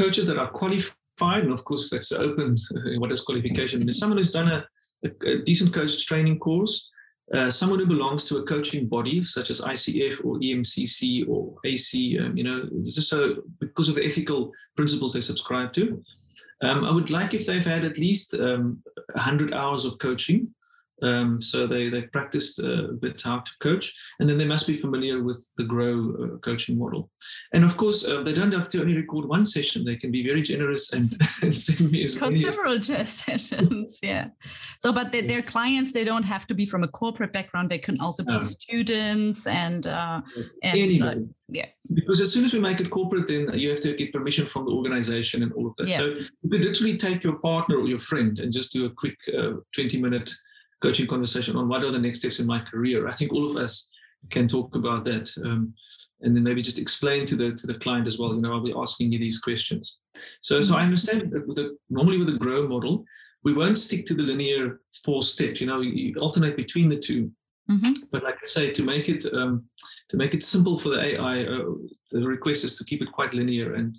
coaches 0.02 0.26
that 0.26 0.38
are 0.38 0.50
qualified, 0.50 1.44
and 1.44 1.52
of 1.52 1.64
course 1.64 1.90
that's 1.90 2.12
open. 2.12 2.56
What 3.00 3.12
is 3.12 3.20
qualification? 3.20 3.88
Is 3.88 3.98
someone 3.98 4.18
who's 4.18 4.32
done 4.32 4.48
a, 4.56 4.58
a, 5.06 5.10
a 5.32 5.42
decent 5.42 5.72
coach 5.74 6.06
training 6.06 6.38
course, 6.38 6.90
uh, 7.32 7.50
someone 7.50 7.78
who 7.78 7.86
belongs 7.86 8.24
to 8.26 8.36
a 8.36 8.42
coaching 8.42 8.88
body 8.88 9.22
such 9.22 9.50
as 9.50 9.60
ICF 9.60 10.24
or 10.24 10.38
EMCC 10.40 11.28
or 11.28 11.54
AC. 11.64 12.18
Um, 12.18 12.36
you 12.36 12.44
know, 12.44 12.68
just 12.82 13.08
so 13.08 13.36
because 13.60 13.88
of 13.88 13.94
the 13.94 14.04
ethical 14.04 14.52
principles 14.76 15.14
they 15.14 15.20
subscribe 15.22 15.72
to. 15.74 16.02
Um, 16.62 16.84
I 16.84 16.90
would 16.92 17.10
like 17.10 17.34
if 17.34 17.46
they've 17.46 17.64
had 17.74 17.84
at 17.84 17.98
least 17.98 18.34
um, 18.34 18.82
100 19.14 19.52
hours 19.52 19.84
of 19.84 19.98
coaching 19.98 20.54
um, 21.02 21.40
so 21.40 21.66
they, 21.66 21.88
they've 21.88 22.10
practiced 22.12 22.62
uh, 22.62 22.88
a 22.90 22.92
bit 22.92 23.20
how 23.22 23.40
to 23.40 23.50
coach, 23.60 23.92
and 24.20 24.28
then 24.28 24.38
they 24.38 24.44
must 24.44 24.66
be 24.66 24.74
familiar 24.74 25.22
with 25.22 25.50
the 25.56 25.64
Grow 25.64 26.14
uh, 26.14 26.36
coaching 26.38 26.78
model. 26.78 27.10
And 27.52 27.64
of 27.64 27.76
course, 27.76 28.08
uh, 28.08 28.22
they 28.22 28.32
don't 28.32 28.52
have 28.52 28.68
to 28.70 28.80
only 28.80 28.94
record 28.94 29.26
one 29.26 29.44
session. 29.44 29.84
They 29.84 29.96
can 29.96 30.12
be 30.12 30.24
very 30.24 30.42
generous 30.42 30.92
and, 30.92 31.12
and 31.42 31.56
send 31.56 31.90
me 31.90 32.04
as 32.04 32.20
many 32.20 32.38
several 32.50 32.74
as- 32.74 33.12
sessions. 33.12 33.98
Yeah. 34.02 34.28
So, 34.78 34.92
but 34.92 35.12
they, 35.12 35.22
their 35.22 35.42
clients, 35.42 35.92
they 35.92 36.04
don't 36.04 36.24
have 36.24 36.46
to 36.46 36.54
be 36.54 36.66
from 36.66 36.84
a 36.84 36.88
corporate 36.88 37.32
background. 37.32 37.70
They 37.70 37.78
can 37.78 38.00
also 38.00 38.22
be 38.22 38.40
students 38.40 39.46
and, 39.46 39.86
uh, 39.86 40.20
and 40.62 40.78
anybody. 40.78 41.26
yeah. 41.48 41.66
Because 41.92 42.20
as 42.20 42.32
soon 42.32 42.44
as 42.44 42.54
we 42.54 42.60
make 42.60 42.80
it 42.80 42.90
corporate, 42.90 43.26
then 43.26 43.58
you 43.58 43.70
have 43.70 43.80
to 43.80 43.94
get 43.94 44.12
permission 44.12 44.46
from 44.46 44.66
the 44.66 44.72
organization 44.72 45.42
and 45.42 45.52
all 45.52 45.66
of 45.66 45.74
that. 45.78 45.88
Yeah. 45.88 45.96
So 45.96 46.06
you 46.06 46.50
could 46.50 46.64
literally 46.64 46.96
take 46.96 47.24
your 47.24 47.38
partner 47.40 47.76
or 47.76 47.88
your 47.88 47.98
friend 47.98 48.38
and 48.38 48.52
just 48.52 48.72
do 48.72 48.86
a 48.86 48.90
quick 48.90 49.18
uh, 49.36 49.54
20 49.74 50.00
minute 50.00 50.30
coaching 50.82 51.06
conversation 51.06 51.56
on 51.56 51.68
what 51.68 51.84
are 51.84 51.90
the 51.90 51.98
next 51.98 52.20
steps 52.20 52.40
in 52.40 52.46
my 52.46 52.60
career. 52.60 53.08
I 53.08 53.12
think 53.12 53.32
all 53.32 53.46
of 53.46 53.56
us 53.56 53.90
can 54.30 54.48
talk 54.48 54.74
about 54.74 55.04
that. 55.04 55.30
Um, 55.44 55.74
and 56.20 56.36
then 56.36 56.44
maybe 56.44 56.62
just 56.62 56.80
explain 56.80 57.26
to 57.26 57.34
the 57.34 57.52
to 57.52 57.66
the 57.66 57.74
client 57.74 58.06
as 58.06 58.18
well. 58.18 58.34
You 58.34 58.40
know, 58.40 58.52
I'll 58.52 58.62
be 58.62 58.74
asking 58.76 59.12
you 59.12 59.18
these 59.18 59.40
questions. 59.40 59.98
So, 60.40 60.60
so 60.60 60.76
I 60.76 60.82
understand 60.82 61.32
that 61.32 61.46
with 61.46 61.58
a, 61.58 61.76
normally 61.90 62.18
with 62.18 62.30
a 62.30 62.38
grow 62.38 62.68
model, 62.68 63.04
we 63.42 63.52
won't 63.52 63.76
stick 63.76 64.06
to 64.06 64.14
the 64.14 64.22
linear 64.22 64.80
four 65.04 65.24
steps. 65.24 65.60
You 65.60 65.66
know, 65.66 65.80
you 65.80 66.14
alternate 66.20 66.56
between 66.56 66.88
the 66.88 66.98
2 66.98 67.30
Mm-hmm. 67.70 67.92
But 68.10 68.22
like 68.22 68.34
I 68.34 68.44
say, 68.44 68.70
to 68.70 68.82
make 68.82 69.08
it 69.08 69.24
um, 69.32 69.64
to 70.08 70.16
make 70.16 70.34
it 70.34 70.42
simple 70.42 70.78
for 70.78 70.90
the 70.90 71.00
AI, 71.00 71.44
uh, 71.44 71.64
the 72.10 72.26
request 72.26 72.64
is 72.64 72.76
to 72.76 72.84
keep 72.84 73.02
it 73.02 73.12
quite 73.12 73.34
linear. 73.34 73.74
And 73.74 73.96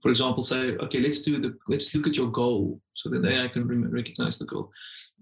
for 0.00 0.08
example, 0.08 0.42
say, 0.42 0.76
okay, 0.76 1.00
let's 1.00 1.22
do 1.22 1.38
the 1.38 1.56
let's 1.68 1.94
look 1.94 2.06
at 2.06 2.16
your 2.16 2.30
goal, 2.30 2.80
so 2.94 3.10
that 3.10 3.22
the 3.22 3.32
AI 3.32 3.48
can 3.48 3.66
re- 3.66 3.76
recognize 3.76 4.38
the 4.38 4.46
goal. 4.46 4.70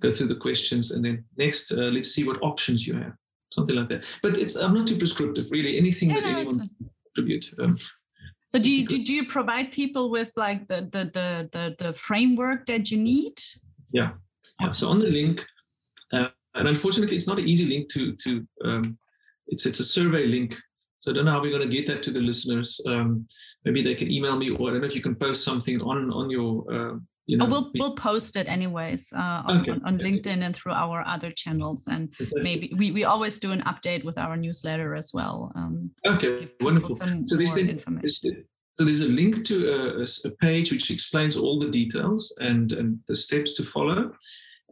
Go 0.02 0.11
through 0.11 0.28
the 0.28 0.40
questions, 0.47 0.90
and 0.90 1.04
then 1.04 1.25
next, 1.37 1.73
uh, 1.73 1.90
let's 1.97 2.11
see 2.11 2.25
what 2.26 2.42
options 2.42 2.87
you 2.87 2.94
have, 2.94 3.12
something 3.52 3.76
like 3.76 3.88
that. 3.90 4.18
But 4.23 4.37
it's 4.37 4.56
I'm 4.56 4.75
not 4.75 4.88
too 4.88 4.97
prescriptive, 4.97 5.50
really. 5.50 5.78
Anything 5.78 6.11
Yeah, 6.11 6.21
that 6.21 6.32
no, 6.32 6.38
anyone 6.38 6.59
can 6.59 6.90
contribute. 7.14 7.47
Um, 7.61 7.76
So 8.52 8.59
do 8.59 8.71
you 8.71 8.87
do, 8.87 9.02
do 9.02 9.14
you 9.14 9.26
provide 9.26 9.73
people 9.73 10.11
with 10.11 10.30
like 10.37 10.68
the 10.68 10.82
the 10.94 11.04
the 11.16 11.49
the, 11.52 11.64
the 11.78 11.92
framework 11.94 12.66
that 12.66 12.90
you 12.90 12.99
need? 12.99 13.35
Yeah. 13.92 14.11
Yeah. 14.61 14.73
So 14.73 14.90
on 14.90 14.99
the 14.99 15.11
link, 15.11 15.47
uh, 16.12 16.28
and 16.54 16.68
unfortunately, 16.68 17.16
it's 17.16 17.28
not 17.28 17.38
an 17.38 17.49
easy 17.49 17.64
link 17.64 17.88
to 17.94 18.14
to. 18.25 18.30
Um, 18.64 18.99
it's 19.47 19.64
it's 19.64 19.80
a 19.80 19.85
survey 19.85 20.26
link. 20.26 20.50
So 20.99 21.11
I 21.11 21.14
don't 21.14 21.25
know 21.25 21.32
how 21.32 21.42
we're 21.42 21.56
going 21.56 21.68
to 21.71 21.76
get 21.76 21.87
that 21.87 22.02
to 22.04 22.11
the 22.11 22.21
listeners. 22.21 22.80
Um, 22.87 23.26
maybe 23.64 23.82
they 23.82 23.94
can 23.94 24.12
email 24.12 24.37
me, 24.37 24.50
or 24.50 24.68
I 24.68 24.73
don't 24.73 24.82
know 24.82 24.87
if 24.87 24.97
you 24.97 25.02
can 25.02 25.16
post 25.16 25.44
something 25.44 25.80
on 25.80 26.12
on 26.12 26.28
your. 26.30 26.52
Uh, 26.75 26.99
you 27.26 27.37
know, 27.37 27.47
Oh, 27.47 27.49
we'll 27.49 27.71
we'll 27.75 27.95
post 27.95 28.37
it 28.37 28.49
anyways 28.49 29.12
uh, 29.12 29.43
on, 29.47 29.61
Okay. 29.61 29.71
on, 29.73 29.83
on 29.85 29.99
LinkedIn 29.99 30.43
and 30.45 30.55
through 30.55 30.73
our 30.73 31.07
other 31.07 31.31
channels, 31.31 31.87
and 31.87 32.12
maybe 32.33 32.73
we, 32.76 32.91
we 32.93 33.05
always 33.05 33.38
do 33.38 33.52
an 33.52 33.62
update 33.62 34.05
with 34.05 34.19
our 34.19 34.37
newsletter 34.37 34.95
as 34.95 35.11
well. 35.14 35.52
Um, 35.55 35.91
Okay, 36.07 36.50
wonderful. 36.61 36.97
So 36.97 37.37
there's 37.37 37.57
more 37.57 37.64
information. 37.67 38.45
so 38.75 38.85
there's 38.85 39.02
a 39.02 39.09
link 39.09 39.45
to 39.45 40.05
a 40.25 40.31
page 40.41 40.73
which 40.73 40.91
explains 40.91 41.37
all 41.37 41.59
the 41.59 41.71
details 41.71 42.37
and, 42.41 42.73
and 42.73 42.99
the 43.09 43.14
steps 43.14 43.55
to 43.55 43.62
follow. 43.62 44.12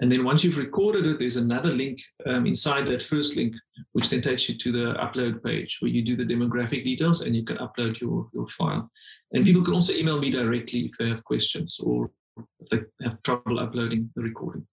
And 0.03 0.11
then 0.11 0.25
once 0.25 0.43
you've 0.43 0.57
recorded 0.57 1.05
it, 1.05 1.19
there's 1.19 1.37
another 1.37 1.73
link 1.73 2.01
um, 2.27 2.47
inside 2.47 2.87
that 2.87 3.03
first 3.03 3.37
link, 3.37 3.55
which 3.93 4.09
then 4.09 4.23
takes 4.23 4.49
you 4.49 4.57
to 4.57 4.73
the 4.73 4.95
upload 4.95 5.45
page 5.45 5.77
where 5.81 5.91
you 5.91 6.01
do 6.03 6.17
the 6.17 6.25
demographic 6.25 6.85
details 6.87 7.21
and 7.21 7.37
you 7.37 7.45
can 7.45 7.59
upload 7.59 8.01
your, 8.01 8.27
your 8.33 8.47
file. 8.47 8.91
And 9.33 9.45
people 9.45 9.63
can 9.63 9.75
also 9.75 9.93
email 9.93 10.19
me 10.19 10.31
directly 10.31 10.81
if 10.87 10.93
they 10.99 11.09
have 11.11 11.23
questions 11.25 11.79
or 11.81 12.11
if 12.59 12.69
they 12.71 12.81
have 13.03 13.23
trouble 13.23 13.61
uploading 13.61 14.11
the 14.15 14.23
recording. 14.23 14.67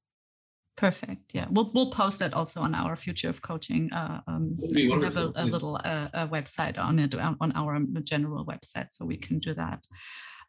Perfect. 0.75 1.33
Yeah, 1.33 1.47
we'll 1.49 1.71
we'll 1.73 1.89
post 1.89 2.19
that 2.19 2.33
also 2.35 2.61
on 2.61 2.75
our 2.75 2.95
Future 2.95 3.29
of 3.29 3.41
Coaching. 3.41 3.91
Uh, 3.91 4.21
um, 4.27 4.55
we 4.75 4.87
have 4.91 5.17
a, 5.17 5.31
a 5.35 5.45
yes. 5.45 5.53
little 5.53 5.75
uh, 5.83 6.07
a 6.13 6.27
website 6.27 6.77
on 6.77 6.99
it 6.99 7.15
on 7.15 7.51
our 7.55 7.79
general 8.03 8.45
website, 8.45 8.89
so 8.91 9.03
we 9.03 9.17
can 9.17 9.39
do 9.39 9.55
that. 9.55 9.87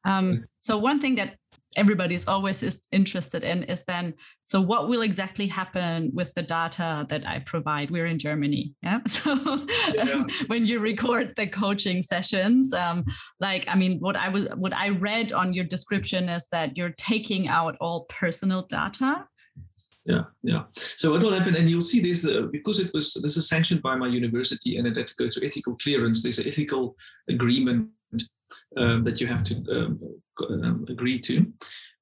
Um, 0.05 0.45
so 0.61 0.78
one 0.78 1.00
thing 1.00 1.17
that 1.17 1.37
everybody 1.76 2.14
is 2.14 2.26
always 2.26 2.62
is 2.62 2.81
interested 2.93 3.45
in 3.45 3.62
is 3.64 3.85
then 3.85 4.14
so 4.43 4.61
what 4.61 4.88
will 4.88 5.02
exactly 5.02 5.47
happen 5.47 6.11
with 6.14 6.33
the 6.35 6.43
data 6.43 7.07
that 7.09 7.26
I 7.26 7.40
provide? 7.40 7.90
We're 7.90 8.07
in 8.07 8.19
Germany, 8.19 8.75
yeah. 8.83 9.00
So 9.07 9.67
Yeah. 9.95 10.25
when 10.47 10.67
you 10.67 10.81
record 10.81 11.35
the 11.37 11.47
coaching 11.47 12.02
sessions, 12.02 12.73
um, 12.73 13.05
like 13.40 13.67
I 13.69 13.75
mean, 13.75 13.99
what 14.00 14.17
I 14.17 14.28
was 14.28 14.49
what 14.57 14.75
I 14.75 14.90
read 14.90 15.33
on 15.33 15.52
your 15.52 15.64
description 15.64 16.28
is 16.28 16.47
that 16.52 16.76
you're 16.76 16.95
taking 16.97 17.49
out 17.49 17.76
all 17.81 18.07
personal 18.09 18.62
data. 18.62 19.26
Yeah, 20.05 20.25
yeah. 20.43 20.64
So 20.73 21.12
what 21.12 21.23
will 21.23 21.35
happen, 21.35 21.57
and 21.57 21.69
you'll 21.69 21.81
see 21.81 22.00
this 22.00 22.26
uh, 22.26 22.43
because 22.52 22.78
it 22.81 22.93
was 22.95 23.14
this 23.23 23.37
is 23.37 23.49
sanctioned 23.49 23.83
by 23.83 23.97
my 23.97 24.07
university, 24.07 24.76
and 24.76 24.87
it 24.87 24.97
had 24.97 25.09
to 25.09 25.14
go 25.19 25.28
through 25.28 25.45
ethical 25.45 25.76
clearance. 25.76 26.23
There's 26.23 26.38
an 26.38 26.47
ethical 26.47 26.97
agreement 27.28 27.90
um, 28.77 29.05
that 29.05 29.21
you 29.21 29.27
have 29.27 29.45
to 29.45 29.55
um, 29.71 30.01
um, 30.51 30.87
agree 30.89 31.19
to. 31.19 31.47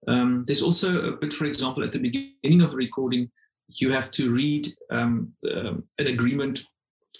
Um, 0.08 0.44
there's 0.46 0.62
also 0.62 1.12
a 1.12 1.16
bit, 1.16 1.32
for 1.32 1.46
example, 1.46 1.82
at 1.84 1.92
the 1.92 1.98
beginning 1.98 2.62
of 2.62 2.72
the 2.72 2.76
recording, 2.76 3.30
you 3.68 3.90
have 3.90 4.10
to 4.12 4.32
read 4.32 4.68
um, 4.90 5.32
um, 5.54 5.84
an 5.98 6.06
agreement 6.06 6.60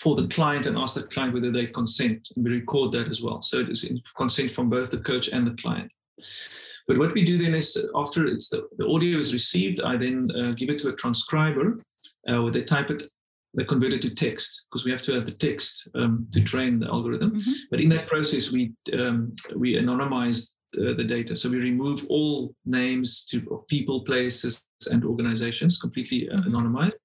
for 0.01 0.15
the 0.15 0.29
client 0.29 0.67
and 0.67 0.77
ask 0.77 0.95
the 0.95 1.07
client 1.07 1.35
whether 1.35 1.51
they 1.51 1.67
consent, 1.67 2.29
and 2.37 2.45
we 2.45 2.53
record 2.53 2.93
that 2.93 3.09
as 3.09 3.23
well. 3.23 3.43
So 3.43 3.61
it 3.61 3.71
is 3.71 4.13
consent 4.17 4.51
from 4.51 4.69
both 4.69 4.91
the 4.91 4.99
coach 4.99 5.29
and 5.29 5.47
the 5.47 5.61
client. 5.63 5.91
But 6.87 6.99
what 6.99 7.15
we 7.15 7.25
do 7.25 7.37
then 7.39 7.55
is 7.55 7.91
after 7.97 8.25
the, 8.25 8.69
the 8.79 8.87
audio 8.87 9.19
is 9.19 9.33
received, 9.33 9.81
I 9.83 9.97
then 9.97 10.31
uh, 10.31 10.53
give 10.53 10.71
it 10.71 10.79
to 10.81 10.89
a 10.91 10.97
transcriber 10.97 11.83
uh, 12.29 12.43
where 12.43 12.53
they 12.53 12.63
type 12.63 12.91
it, 12.91 13.11
they 13.57 13.65
convert 13.65 13.93
it 13.95 14.03
to 14.03 14.15
text 14.15 14.67
because 14.67 14.85
we 14.85 14.91
have 14.91 15.03
to 15.03 15.13
have 15.15 15.27
the 15.27 15.33
text 15.49 15.89
um, 15.95 16.27
to 16.33 16.43
train 16.43 16.79
the 16.79 16.89
algorithm. 16.89 17.33
Mhm. 17.33 17.55
But 17.71 17.81
in 17.83 17.89
that 17.91 18.07
process, 18.07 18.53
we 18.53 18.73
um, 18.93 19.35
we 19.55 19.77
anonymize 19.77 20.55
the, 20.73 20.95
the 20.95 21.05
data. 21.05 21.35
So 21.35 21.49
we 21.49 21.57
remove 21.59 22.01
all 22.11 22.55
names 22.65 23.25
to, 23.31 23.37
of 23.51 23.67
people, 23.69 24.03
places, 24.03 24.65
and 24.93 25.05
organizations, 25.05 25.81
completely 25.81 26.29
uh, 26.29 26.37
Mhm. 26.37 26.49
anonymized. 26.51 27.03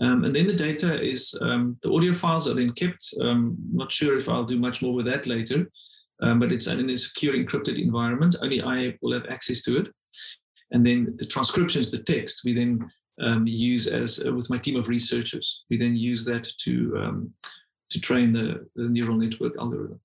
Um, 0.00 0.24
and 0.24 0.34
then 0.34 0.46
the 0.46 0.54
data 0.68 0.90
is 1.02 1.36
um, 1.42 1.76
the 1.82 1.92
audio 1.92 2.14
files 2.14 2.48
are 2.48 2.54
then 2.54 2.72
kept. 2.72 3.02
Um, 3.20 3.56
not 3.72 3.92
sure 3.92 4.16
if 4.16 4.28
I'll 4.28 4.44
do 4.54 4.58
much 4.58 4.82
more 4.82 4.94
with 4.94 5.06
that 5.06 5.26
later, 5.26 5.70
um, 6.22 6.38
but 6.40 6.52
it's 6.52 6.66
in 6.66 6.88
a 6.90 6.96
secure 6.96 7.34
encrypted 7.34 7.78
environment. 7.78 8.36
Only 8.42 8.62
I 8.62 8.96
will 9.02 9.12
have 9.12 9.26
access 9.28 9.62
to 9.62 9.78
it. 9.80 9.88
And 10.70 10.86
then 10.86 11.14
the 11.18 11.26
transcriptions, 11.26 11.90
the 11.90 12.02
text, 12.02 12.40
we 12.44 12.54
then 12.54 12.90
um, 13.20 13.46
use 13.46 13.86
as 13.88 14.24
uh, 14.26 14.32
with 14.32 14.50
my 14.50 14.56
team 14.56 14.76
of 14.76 14.88
researchers. 14.88 15.64
We 15.70 15.78
then 15.78 15.96
use 15.96 16.24
that 16.24 16.46
to 16.64 16.96
um, 16.98 17.34
to 17.90 18.00
train 18.00 18.32
the, 18.32 18.66
the 18.74 18.88
neural 18.88 19.16
network 19.16 19.52
algorithm. 19.58 20.00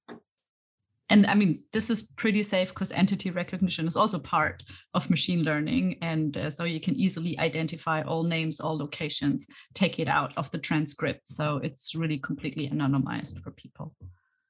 and 1.10 1.26
i 1.28 1.34
mean 1.34 1.58
this 1.72 1.90
is 1.90 2.04
pretty 2.18 2.44
safe 2.44 2.70
because 2.70 2.92
entity 2.92 3.32
recognition 3.32 3.88
is 3.88 3.96
also 3.96 4.20
part 4.20 4.62
of 4.94 5.10
machine 5.10 5.44
learning 5.44 5.98
and 6.02 6.36
uh, 6.38 6.50
so 6.50 6.66
you 6.66 6.82
can 6.82 6.96
easily 6.96 7.40
identify 7.40 8.02
all 8.02 8.24
names 8.24 8.60
all 8.60 8.78
locations 8.78 9.48
take 9.74 10.00
it 10.00 10.10
out 10.10 10.34
of 10.38 10.52
the 10.52 10.58
transcript 10.58 11.28
so 11.30 11.62
it's 11.64 11.96
really 11.96 12.18
completely 12.18 12.70
anonymized 12.70 13.42
for 13.44 13.52
people 13.52 13.96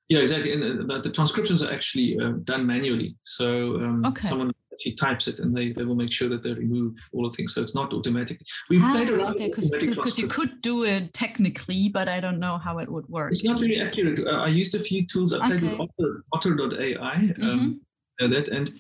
Yeah, 0.10 0.22
exactly. 0.22 0.54
And 0.54 0.64
uh, 0.64 0.86
the, 0.90 1.02
the 1.02 1.12
transcriptions 1.12 1.62
are 1.62 1.72
actually 1.78 2.18
uh, 2.24 2.34
done 2.52 2.66
manually. 2.66 3.10
So 3.24 3.48
um, 3.84 4.06
Okay. 4.06 4.28
someone 4.30 4.52
actually 4.78 4.94
types 4.94 5.28
it, 5.28 5.40
and 5.40 5.56
they, 5.56 5.72
they 5.72 5.84
will 5.84 5.96
make 5.96 6.12
sure 6.12 6.30
that 6.30 6.44
they 6.44 6.54
remove 6.54 6.96
all 7.14 7.24
the 7.30 7.36
things. 7.36 7.54
So 7.54 7.62
it's 7.62 7.76
not 7.76 7.94
automatic. 7.94 8.42
We 8.70 8.80
played 8.80 9.10
around 9.10 9.28
Ah, 9.28 9.32
okay 9.32 9.48
because 9.48 10.18
you 10.20 10.28
could 10.28 10.62
do 10.62 10.84
it 10.84 11.14
technically 11.14 11.90
but 11.90 12.08
i 12.08 12.20
don't 12.20 12.40
know 12.40 12.58
how 12.58 12.80
it 12.80 12.90
would 12.90 13.08
work 13.10 13.32
It's 13.32 13.44
not 13.44 13.60
really 13.60 13.80
accurate. 13.80 14.20
Uh, 14.26 14.42
I 14.48 14.48
used 14.48 14.76
a 14.76 14.80
few 14.80 15.06
tools. 15.06 15.34
I 15.34 15.40
played 15.48 15.62
with 15.62 15.74
Okay. 15.74 15.88
Otter, 16.00 16.24
Otter.ai. 16.34 17.34
Um, 17.42 17.82
uh, 18.22 18.28
that 18.28 18.48
and 18.50 18.72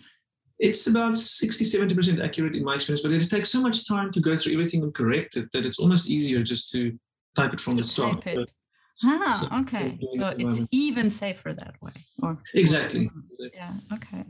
it's 0.59 0.87
about 0.87 1.15
60, 1.15 1.63
70% 1.65 2.23
accurate 2.23 2.55
in 2.55 2.63
my 2.63 2.73
experience, 2.75 3.01
but 3.03 3.11
it 3.11 3.29
takes 3.29 3.49
so 3.51 3.61
much 3.61 3.87
time 3.87 4.09
to 4.11 4.19
go 4.19 4.35
through 4.35 4.53
everything 4.53 4.81
and 4.83 4.93
correct 4.93 5.37
it 5.37 5.51
that 5.53 5.65
it's 5.65 5.79
almost 5.79 6.09
easier 6.09 6.41
just 6.43 6.71
to 6.71 6.97
type 7.35 7.53
it 7.53 7.59
from 7.61 7.75
the 7.75 7.83
start. 7.83 8.23
So- 8.23 8.45
ah 9.03 9.29
so 9.39 9.45
okay 9.61 9.99
so 10.09 10.25
it 10.25 10.31
at 10.31 10.37
the 10.39 10.47
it's 10.47 10.59
even 10.71 11.11
safer 11.11 11.53
that 11.53 11.75
way 11.83 11.91
or 12.23 12.31
Exactly. 12.55 13.03
yeah 13.53 13.73
okay 13.93 14.23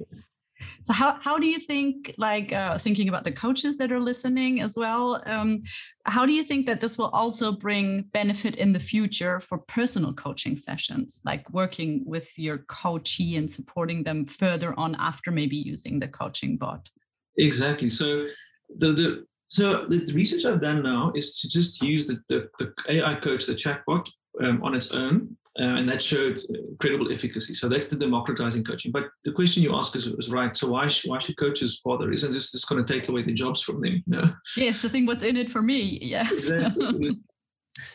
so 0.82 0.94
how, 0.94 1.20
how 1.22 1.38
do 1.38 1.48
you 1.48 1.60
think 1.60 2.14
like 2.18 2.54
uh, 2.54 2.78
thinking 2.78 3.10
about 3.10 3.24
the 3.24 3.32
coaches 3.32 3.78
that 3.78 3.92
are 3.92 4.00
listening 4.00 4.62
as 4.62 4.76
well 4.78 5.22
um, 5.26 5.62
how 6.06 6.26
do 6.26 6.32
you 6.32 6.44
think 6.44 6.66
that 6.66 6.80
this 6.80 6.98
will 6.98 7.10
also 7.10 7.52
bring 7.52 8.04
benefit 8.14 8.56
in 8.56 8.74
the 8.74 8.80
future 8.80 9.40
for 9.40 9.58
personal 9.58 10.14
coaching 10.14 10.56
sessions 10.56 11.22
like 11.26 11.50
working 11.52 12.04
with 12.06 12.38
your 12.38 12.60
coachee 12.70 13.36
and 13.36 13.52
supporting 13.52 14.04
them 14.04 14.26
further 14.26 14.78
on 14.80 14.96
after 14.96 15.32
maybe 15.32 15.56
using 15.58 16.00
the 16.00 16.08
coaching 16.08 16.58
bot 16.58 16.90
Exactly. 17.38 17.90
So 17.90 18.28
the 18.76 18.92
the 18.94 19.26
so 19.50 19.86
the 19.86 20.12
research 20.14 20.46
I've 20.46 20.62
done 20.62 20.84
now 20.84 21.12
is 21.16 21.40
to 21.40 21.50
just 21.50 21.82
use 21.82 22.08
the 22.08 22.20
the, 22.28 22.50
the 22.60 22.74
AI 22.90 23.16
coach, 23.16 23.46
the 23.46 23.54
chatbot, 23.54 24.10
um, 24.44 24.62
on 24.64 24.76
its 24.76 24.92
own, 24.92 25.38
uh, 25.60 25.76
and 25.76 25.90
that 25.90 26.02
showed 26.02 26.40
incredible 26.50 27.12
efficacy. 27.12 27.54
So 27.54 27.68
that's 27.68 27.90
the 27.90 27.98
democratizing 27.98 28.64
coaching. 28.64 28.92
But 28.92 29.06
the 29.24 29.32
question 29.32 29.64
you 29.64 29.76
ask 29.76 29.96
is, 29.96 30.08
is 30.08 30.32
right. 30.32 30.56
So 30.56 30.70
why 30.70 30.88
sh- 30.88 31.08
why 31.08 31.20
should 31.20 31.38
coaches 31.38 31.82
bother? 31.84 32.12
Isn't 32.12 32.32
this 32.32 32.52
just 32.52 32.70
going 32.70 32.84
to 32.84 32.94
take 32.94 33.10
away 33.10 33.24
the 33.24 33.34
jobs 33.34 33.64
from 33.64 33.82
them? 33.82 34.04
No. 34.08 34.22
yes 34.58 34.86
i 34.86 34.90
think 34.90 35.08
what's 35.08 35.24
in 35.24 35.38
it 35.38 35.52
for 35.52 35.62
me 35.62 36.00
yes 36.02 36.32
Exactly. 36.32 37.18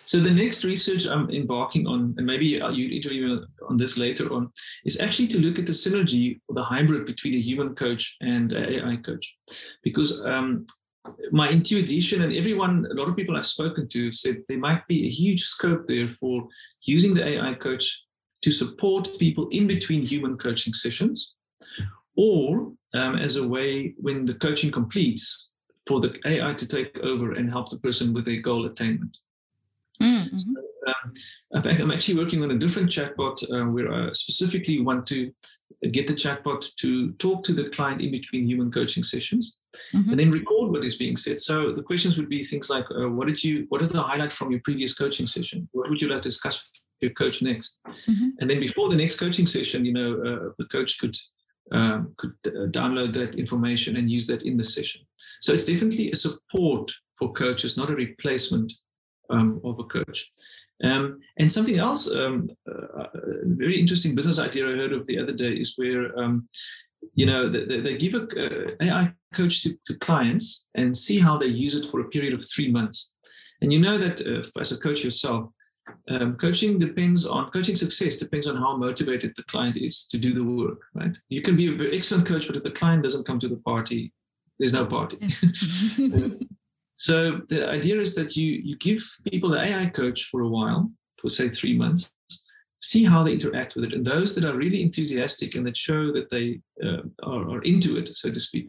So 0.04 0.20
the 0.20 0.30
next 0.30 0.64
research 0.64 1.08
I'm 1.08 1.28
embarking 1.30 1.88
on, 1.88 2.14
and 2.16 2.24
maybe 2.24 2.46
you 2.46 2.88
interview 2.88 3.44
on 3.68 3.76
this 3.76 3.98
later 3.98 4.32
on, 4.32 4.52
is 4.84 5.00
actually 5.00 5.26
to 5.28 5.40
look 5.40 5.58
at 5.58 5.66
the 5.66 5.72
synergy 5.72 6.38
or 6.46 6.54
the 6.54 6.62
hybrid 6.62 7.04
between 7.04 7.34
a 7.34 7.40
human 7.40 7.74
coach 7.74 8.16
and 8.20 8.52
an 8.52 8.72
AI 8.72 8.96
coach, 8.96 9.36
because 9.82 10.20
um, 10.24 10.66
my 11.32 11.48
intuition 11.48 12.22
and 12.22 12.32
everyone, 12.32 12.86
a 12.90 12.94
lot 12.94 13.08
of 13.08 13.16
people 13.16 13.36
I've 13.36 13.46
spoken 13.46 13.88
to 13.88 14.12
said 14.12 14.42
there 14.46 14.58
might 14.58 14.86
be 14.86 15.04
a 15.04 15.08
huge 15.08 15.42
scope 15.42 15.86
there 15.86 16.08
for 16.08 16.46
using 16.86 17.14
the 17.14 17.26
AI 17.26 17.54
coach 17.54 18.04
to 18.42 18.50
support 18.50 19.08
people 19.18 19.48
in 19.50 19.66
between 19.66 20.04
human 20.04 20.36
coaching 20.36 20.72
sessions, 20.72 21.34
or 22.16 22.72
um, 22.94 23.16
as 23.16 23.36
a 23.36 23.48
way 23.48 23.94
when 23.98 24.24
the 24.24 24.34
coaching 24.34 24.70
completes 24.70 25.52
for 25.86 26.00
the 26.00 26.18
AI 26.26 26.52
to 26.54 26.68
take 26.68 26.96
over 26.98 27.32
and 27.32 27.50
help 27.50 27.68
the 27.70 27.78
person 27.78 28.12
with 28.12 28.24
their 28.24 28.40
goal 28.40 28.66
attainment. 28.66 29.18
Mm, 30.00 30.30
mhm. 30.30 30.54
um, 31.54 31.62
fact, 31.62 31.80
I'm 31.80 31.92
actually 31.92 32.18
working 32.18 32.42
on 32.42 32.50
a 32.50 32.58
different 32.58 32.90
chatbot 32.90 33.42
uh, 33.50 33.70
where 33.70 33.92
I 33.92 34.12
specifically 34.12 34.80
want 34.80 35.06
to 35.08 35.32
get 35.90 36.06
the 36.06 36.14
chatbot 36.14 36.74
to 36.76 37.12
talk 37.12 37.42
to 37.44 37.52
the 37.52 37.70
client 37.70 38.00
in 38.00 38.10
between 38.10 38.46
human 38.46 38.70
coaching 38.70 39.02
sessions 39.02 39.58
mm-hmm. 39.94 40.10
and 40.10 40.20
then 40.20 40.30
record 40.30 40.70
what 40.70 40.84
is 40.84 40.96
being 40.96 41.16
said. 41.16 41.40
So 41.40 41.72
the 41.72 41.82
questions 41.82 42.16
would 42.16 42.28
be 42.28 42.42
things 42.42 42.68
like, 42.70 42.86
uh, 42.90 43.08
what 43.08 43.28
did 43.28 43.42
you, 43.42 43.66
what 43.68 43.82
are 43.82 43.86
the 43.86 44.02
highlights 44.02 44.36
from 44.36 44.50
your 44.50 44.60
previous 44.64 44.94
coaching 44.94 45.26
session? 45.26 45.68
What 45.72 45.88
would 45.90 46.00
you 46.00 46.08
like 46.08 46.22
to 46.22 46.28
discuss 46.28 46.60
with 46.60 46.82
your 47.00 47.12
coach 47.12 47.42
next? 47.42 47.80
Mm-hmm. 47.88 48.28
And 48.40 48.50
then 48.50 48.60
before 48.60 48.88
the 48.88 48.96
next 48.96 49.18
coaching 49.18 49.46
session, 49.46 49.84
you 49.84 49.92
know, 49.92 50.12
uh, 50.14 50.50
the 50.58 50.66
coach 50.66 50.98
could 50.98 51.16
um, 51.70 52.12
could 52.18 52.34
uh, 52.46 52.66
download 52.66 53.12
that 53.14 53.36
information 53.36 53.96
and 53.96 54.10
use 54.10 54.26
that 54.26 54.42
in 54.42 54.56
the 54.56 54.64
session. 54.64 55.02
So 55.40 55.52
it's 55.52 55.64
definitely 55.64 56.10
a 56.10 56.16
support 56.16 56.92
for 57.18 57.32
coaches, 57.32 57.76
not 57.76 57.90
a 57.90 57.94
replacement 57.94 58.72
um, 59.30 59.60
of 59.64 59.78
a 59.78 59.84
coach. 59.84 60.30
Um, 60.84 61.20
and 61.38 61.50
something 61.50 61.78
else, 61.78 62.12
um, 62.14 62.50
uh, 62.68 63.04
a 63.04 63.08
very 63.44 63.78
interesting 63.78 64.14
business 64.14 64.40
idea 64.40 64.68
I 64.68 64.76
heard 64.76 64.92
of 64.92 65.06
the 65.06 65.18
other 65.18 65.32
day 65.32 65.52
is 65.52 65.74
where, 65.76 66.18
um, 66.18 66.48
you 67.14 67.26
know, 67.26 67.48
they, 67.48 67.80
they 67.80 67.96
give 67.96 68.14
a 68.14 68.22
uh, 68.22 68.70
AI 68.80 69.12
coach 69.34 69.62
to, 69.62 69.76
to, 69.84 69.94
clients 69.98 70.68
and 70.74 70.96
see 70.96 71.18
how 71.18 71.36
they 71.36 71.46
use 71.46 71.74
it 71.74 71.86
for 71.86 72.00
a 72.00 72.08
period 72.08 72.34
of 72.34 72.44
three 72.44 72.70
months. 72.70 73.12
And 73.60 73.72
you 73.72 73.80
know 73.80 73.98
that 73.98 74.20
uh, 74.26 74.60
as 74.60 74.72
a 74.72 74.78
coach 74.78 75.04
yourself, 75.04 75.50
um, 76.08 76.36
coaching 76.36 76.78
depends 76.78 77.26
on 77.26 77.50
coaching 77.50 77.74
success 77.74 78.16
depends 78.16 78.46
on 78.46 78.56
how 78.56 78.76
motivated 78.76 79.32
the 79.34 79.42
client 79.44 79.76
is 79.76 80.06
to 80.06 80.16
do 80.16 80.32
the 80.32 80.44
work 80.44 80.78
right? 80.94 81.16
You 81.28 81.42
can 81.42 81.56
be 81.56 81.66
an 81.66 81.88
excellent 81.92 82.26
coach 82.26 82.46
but 82.46 82.56
if 82.56 82.62
the 82.62 82.70
client 82.70 83.02
doesn't 83.02 83.26
come 83.26 83.40
to 83.40 83.48
the 83.48 83.56
party 83.56 84.12
there's 84.58 84.72
no 84.72 84.86
party. 84.86 85.18
So 87.02 87.40
the 87.48 87.68
idea 87.68 87.98
is 87.98 88.14
that 88.14 88.36
you 88.36 88.60
you 88.62 88.76
give 88.76 89.02
people 89.28 89.54
an 89.54 89.64
ai 89.66 89.86
coach 89.86 90.22
for 90.30 90.42
a 90.42 90.48
while 90.48 90.88
for 91.18 91.28
say 91.28 91.48
three 91.48 91.76
months 91.76 92.12
see 92.82 93.04
how 93.04 93.22
they 93.22 93.32
interact 93.32 93.74
with 93.74 93.84
it 93.84 93.92
and 93.92 94.04
those 94.04 94.34
that 94.34 94.44
are 94.44 94.56
really 94.56 94.82
enthusiastic 94.82 95.54
and 95.54 95.66
that 95.66 95.76
show 95.76 96.12
that 96.12 96.28
they 96.30 96.60
uh, 96.84 97.02
are, 97.22 97.48
are 97.48 97.62
into 97.62 97.96
it 97.96 98.14
so 98.14 98.30
to 98.30 98.40
speak 98.40 98.68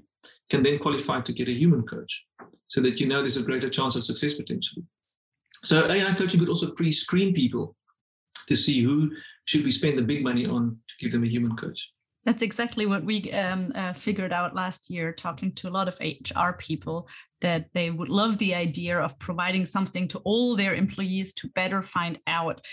can 0.49 0.61
then 0.61 0.77
qualify 0.77 1.19
to 1.19 1.33
get 1.33 1.47
a 1.47 1.53
human 1.53 1.81
coach 1.83 2.25
so 2.67 2.79
that 2.79 2.99
you 2.99 3.07
know 3.07 3.19
there's 3.19 3.37
a 3.37 3.43
greater 3.43 3.69
chance 3.69 3.95
of 3.95 4.03
success 4.03 4.35
potentially 4.35 4.85
so 5.63 5.89
AI 5.89 6.13
coaching 6.13 6.39
could 6.39 6.49
also 6.49 6.71
pre-screen 6.71 7.33
people 7.33 7.75
to 8.47 8.55
see 8.55 8.83
who 8.83 9.11
should 9.45 9.63
we 9.63 9.71
spend 9.71 9.97
the 9.97 10.03
big 10.03 10.23
money 10.23 10.45
on 10.45 10.77
to 10.87 10.95
give 10.99 11.11
them 11.11 11.23
a 11.23 11.27
human 11.27 11.55
coach. 11.55 11.91
That's 12.25 12.41
exactly 12.41 12.85
what 12.85 13.03
we 13.03 13.31
um, 13.33 13.73
uh, 13.75 13.93
figured 13.93 14.31
out 14.31 14.55
last 14.55 14.89
year, 14.89 15.11
talking 15.11 15.51
to 15.55 15.67
a 15.67 15.71
lot 15.71 15.89
of 15.89 15.99
HR 15.99 16.53
people, 16.57 17.09
that 17.41 17.67
they 17.73 17.91
would 17.91 18.07
love 18.07 18.37
the 18.37 18.55
idea 18.55 18.97
of 18.97 19.19
providing 19.19 19.65
something 19.65 20.07
to 20.09 20.19
all 20.19 20.55
their 20.55 20.73
employees 20.73 21.33
to 21.35 21.49
better 21.49 21.81
find 21.81 22.19
out 22.25 22.65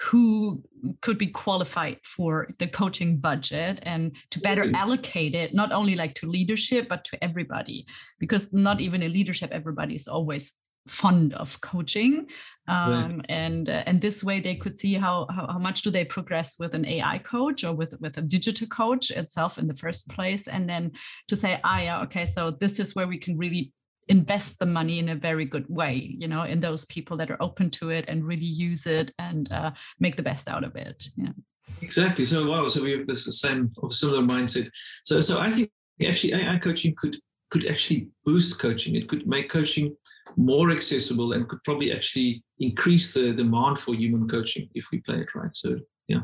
who 0.00 0.62
could 1.02 1.18
be 1.18 1.26
qualified 1.26 1.98
for 2.04 2.48
the 2.58 2.66
coaching 2.66 3.18
budget 3.18 3.78
and 3.82 4.16
to 4.30 4.40
better 4.40 4.70
allocate 4.74 5.34
it 5.34 5.54
not 5.54 5.72
only 5.72 5.94
like 5.94 6.14
to 6.14 6.26
leadership 6.26 6.88
but 6.88 7.04
to 7.04 7.22
everybody. 7.22 7.86
Because 8.18 8.52
not 8.52 8.80
even 8.80 9.02
in 9.02 9.12
leadership 9.12 9.50
everybody 9.52 9.94
is 9.94 10.08
always 10.08 10.54
fond 10.88 11.34
of 11.34 11.60
coaching 11.60 12.26
um, 12.66 13.20
and 13.28 13.68
uh, 13.68 13.82
and 13.84 14.00
this 14.00 14.24
way 14.24 14.40
they 14.40 14.54
could 14.54 14.78
see 14.78 14.94
how, 14.94 15.26
how, 15.30 15.46
how 15.46 15.58
much 15.58 15.82
do 15.82 15.90
they 15.90 16.04
progress 16.04 16.58
with 16.58 16.74
an 16.74 16.86
ai 16.86 17.18
coach 17.18 17.62
or 17.62 17.74
with 17.74 17.94
with 18.00 18.16
a 18.16 18.22
digital 18.22 18.66
coach 18.66 19.10
itself 19.10 19.58
in 19.58 19.66
the 19.66 19.76
first 19.76 20.08
place. 20.08 20.48
And 20.48 20.68
then 20.68 20.92
to 21.28 21.36
say 21.36 21.60
ah 21.64 21.80
yeah 21.80 22.02
okay 22.02 22.24
so 22.24 22.50
this 22.50 22.80
is 22.80 22.94
where 22.94 23.06
we 23.06 23.18
can 23.18 23.36
really 23.36 23.72
invest 24.10 24.58
the 24.58 24.66
money 24.66 24.98
in 24.98 25.08
a 25.08 25.14
very 25.14 25.44
good 25.44 25.66
way 25.68 25.94
you 26.18 26.28
know 26.28 26.42
in 26.42 26.60
those 26.60 26.84
people 26.86 27.16
that 27.16 27.30
are 27.30 27.40
open 27.40 27.70
to 27.70 27.90
it 27.90 28.04
and 28.08 28.26
really 28.26 28.52
use 28.68 28.86
it 28.86 29.12
and 29.18 29.50
uh, 29.52 29.70
make 29.98 30.16
the 30.16 30.22
best 30.30 30.48
out 30.48 30.64
of 30.64 30.76
it. 30.76 31.04
Yeah. 31.16 31.34
Exactly. 31.80 32.24
So 32.24 32.46
wow. 32.46 32.66
So 32.68 32.82
we 32.82 32.92
have 32.92 33.06
this 33.06 33.24
same 33.40 33.68
of 33.82 33.94
similar 33.94 34.22
mindset. 34.22 34.68
So 35.04 35.20
so 35.20 35.40
i 35.40 35.50
think 35.50 35.70
actually 36.06 36.34
ai 36.34 36.58
coaching 36.58 36.94
could 36.96 37.16
could 37.50 37.66
actually 37.66 38.08
boost 38.24 38.60
coaching. 38.60 38.94
It 38.96 39.08
could 39.08 39.26
make 39.26 39.48
coaching 39.50 39.96
more 40.36 40.70
accessible 40.70 41.32
and 41.32 41.48
could 41.48 41.62
probably 41.64 41.92
actually 41.92 42.44
increase 42.60 43.14
the 43.14 43.32
demand 43.32 43.78
for 43.78 43.94
human 43.94 44.28
coaching 44.28 44.68
if 44.74 44.86
we 44.92 45.00
play 45.00 45.16
it 45.16 45.34
right. 45.34 45.54
So 45.54 45.78
yeah. 46.08 46.22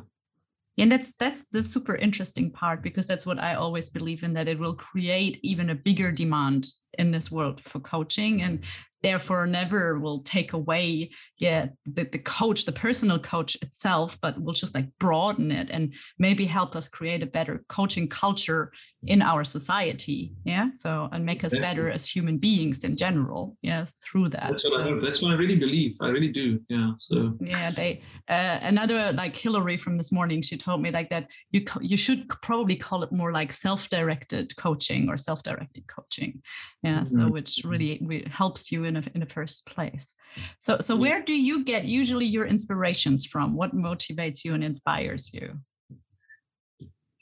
And 0.78 0.92
that's 0.92 1.14
that's 1.18 1.42
the 1.52 1.62
super 1.62 1.96
interesting 1.96 2.50
part 2.50 2.82
because 2.82 3.06
that's 3.06 3.26
what 3.26 3.38
I 3.38 3.54
always 3.54 3.88
believe 3.90 4.22
in 4.22 4.34
that 4.34 4.48
it 4.48 4.58
will 4.58 4.74
create 4.74 5.40
even 5.42 5.70
a 5.70 5.74
bigger 5.74 6.12
demand 6.12 6.66
in 6.98 7.10
this 7.10 7.30
world 7.30 7.60
for 7.60 7.80
coaching 7.80 8.42
and 8.42 8.64
therefore 9.02 9.46
never 9.46 9.98
will 10.00 10.20
take 10.20 10.52
away 10.52 11.10
yeah 11.38 11.66
the, 11.84 12.04
the 12.04 12.18
coach 12.18 12.64
the 12.64 12.72
personal 12.72 13.18
coach 13.18 13.56
itself 13.62 14.18
but 14.20 14.42
will 14.42 14.52
just 14.52 14.74
like 14.74 14.88
broaden 14.98 15.52
it 15.52 15.68
and 15.70 15.94
maybe 16.18 16.46
help 16.46 16.74
us 16.74 16.88
create 16.88 17.22
a 17.22 17.26
better 17.26 17.64
coaching 17.68 18.08
culture 18.08 18.72
in 19.04 19.22
our 19.22 19.44
society 19.44 20.32
yeah? 20.44 20.68
So 20.74 21.08
and 21.12 21.24
make 21.24 21.44
us 21.44 21.56
better 21.56 21.88
as 21.90 22.08
human 22.08 22.38
beings 22.38 22.82
in 22.82 22.96
general 22.96 23.56
yeah 23.62 23.84
through 24.04 24.30
that 24.30 24.50
that's 24.50 24.64
what 24.64 24.72
so, 24.72 24.80
i 24.80 24.82
hope 24.82 25.02
that's 25.02 25.22
what 25.22 25.32
i 25.32 25.36
really 25.36 25.56
believe 25.56 25.96
i 26.00 26.08
really 26.08 26.32
do 26.42 26.60
yeah 26.68 26.90
so. 26.98 27.34
Yeah 27.40 27.70
they 27.70 28.02
uh, 28.28 28.58
another 28.62 29.12
like 29.12 29.36
hillary 29.36 29.76
from 29.76 29.96
this 29.96 30.10
morning 30.10 30.42
she 30.42 30.56
told 30.56 30.82
me 30.82 30.90
like 30.90 31.10
that 31.10 31.28
you 31.52 31.62
you 31.80 31.96
should 31.96 32.28
probably 32.42 32.74
call 32.74 33.04
it 33.04 33.12
more 33.12 33.32
like 33.32 33.52
self-directed 33.52 34.56
coaching 34.56 35.08
or 35.08 35.16
self-directed 35.16 35.86
coaching 35.86 36.42
yeah 36.86 37.00
mm-hmm. 37.00 37.20
so 37.20 37.28
which 37.28 37.62
really, 37.64 37.98
really 38.02 38.28
helps 38.30 38.70
you 38.72 38.84
in 38.84 38.96
a, 38.96 39.02
in 39.14 39.20
the 39.20 39.26
first 39.26 39.66
place 39.66 40.14
so 40.58 40.78
so 40.80 40.94
where 40.96 41.20
do 41.22 41.34
you 41.34 41.64
get 41.64 41.84
usually 41.84 42.26
your 42.26 42.46
inspirations 42.46 43.26
from 43.26 43.54
what 43.54 43.74
motivates 43.74 44.44
you 44.44 44.54
and 44.54 44.64
inspires 44.64 45.32
you 45.34 45.60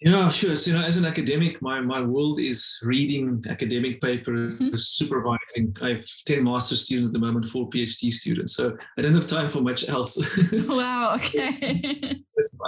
yeah, 0.04 0.28
sure. 0.28 0.54
So, 0.54 0.70
you 0.70 0.76
know, 0.76 0.84
as 0.84 0.98
an 0.98 1.06
academic, 1.06 1.62
my, 1.62 1.80
my 1.80 2.02
world 2.02 2.38
is 2.38 2.78
reading 2.82 3.42
academic 3.48 4.02
papers, 4.02 4.58
mm-hmm. 4.58 4.76
supervising. 4.76 5.74
I 5.80 5.90
have 5.90 6.04
10 6.26 6.44
master 6.44 6.76
students 6.76 7.08
at 7.08 7.14
the 7.14 7.18
moment, 7.18 7.46
four 7.46 7.70
PhD 7.70 8.12
students. 8.12 8.54
So 8.54 8.76
I 8.98 9.02
don't 9.02 9.14
have 9.14 9.26
time 9.26 9.48
for 9.48 9.62
much 9.62 9.88
else. 9.88 10.18
wow, 10.68 11.14
okay. 11.14 12.20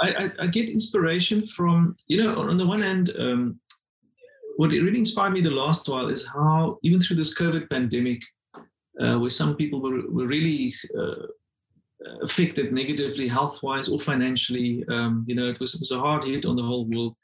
I, 0.03 0.15
I, 0.15 0.31
I, 0.41 0.47
get 0.47 0.71
inspiration 0.71 1.43
from, 1.43 1.93
you 2.07 2.23
know, 2.23 2.37
on 2.41 2.57
the 2.57 2.67
one 2.67 2.81
hand, 2.81 3.11
um, 3.19 3.61
what 4.57 4.71
really 4.71 4.99
inspired 4.99 5.33
me 5.33 5.41
the 5.41 5.51
last 5.51 5.89
while 5.89 6.09
is 6.09 6.27
how, 6.27 6.79
even 6.83 7.01
through 7.01 7.17
this 7.17 7.39
COVID 7.39 7.69
pandemic, 7.71 8.23
uh, 9.01 9.19
where 9.19 9.31
some 9.31 9.57
people 9.57 9.83
were, 9.83 10.03
were 10.09 10.27
really 10.27 10.73
uh, 10.99 11.27
affected 12.23 12.73
negatively 12.73 13.29
health 13.29 13.63
wise 13.63 13.89
or 13.89 13.99
financially, 13.99 14.85
um, 14.89 15.25
you 15.27 15.35
know, 15.35 15.47
it 15.47 15.61
was, 15.61 15.75
it 15.75 15.81
was 15.81 15.93
a 15.93 15.99
hard 15.99 16.25
hit 16.25 16.47
on 16.47 16.57
the 16.57 16.63
whole 16.63 16.87
world 16.87 17.17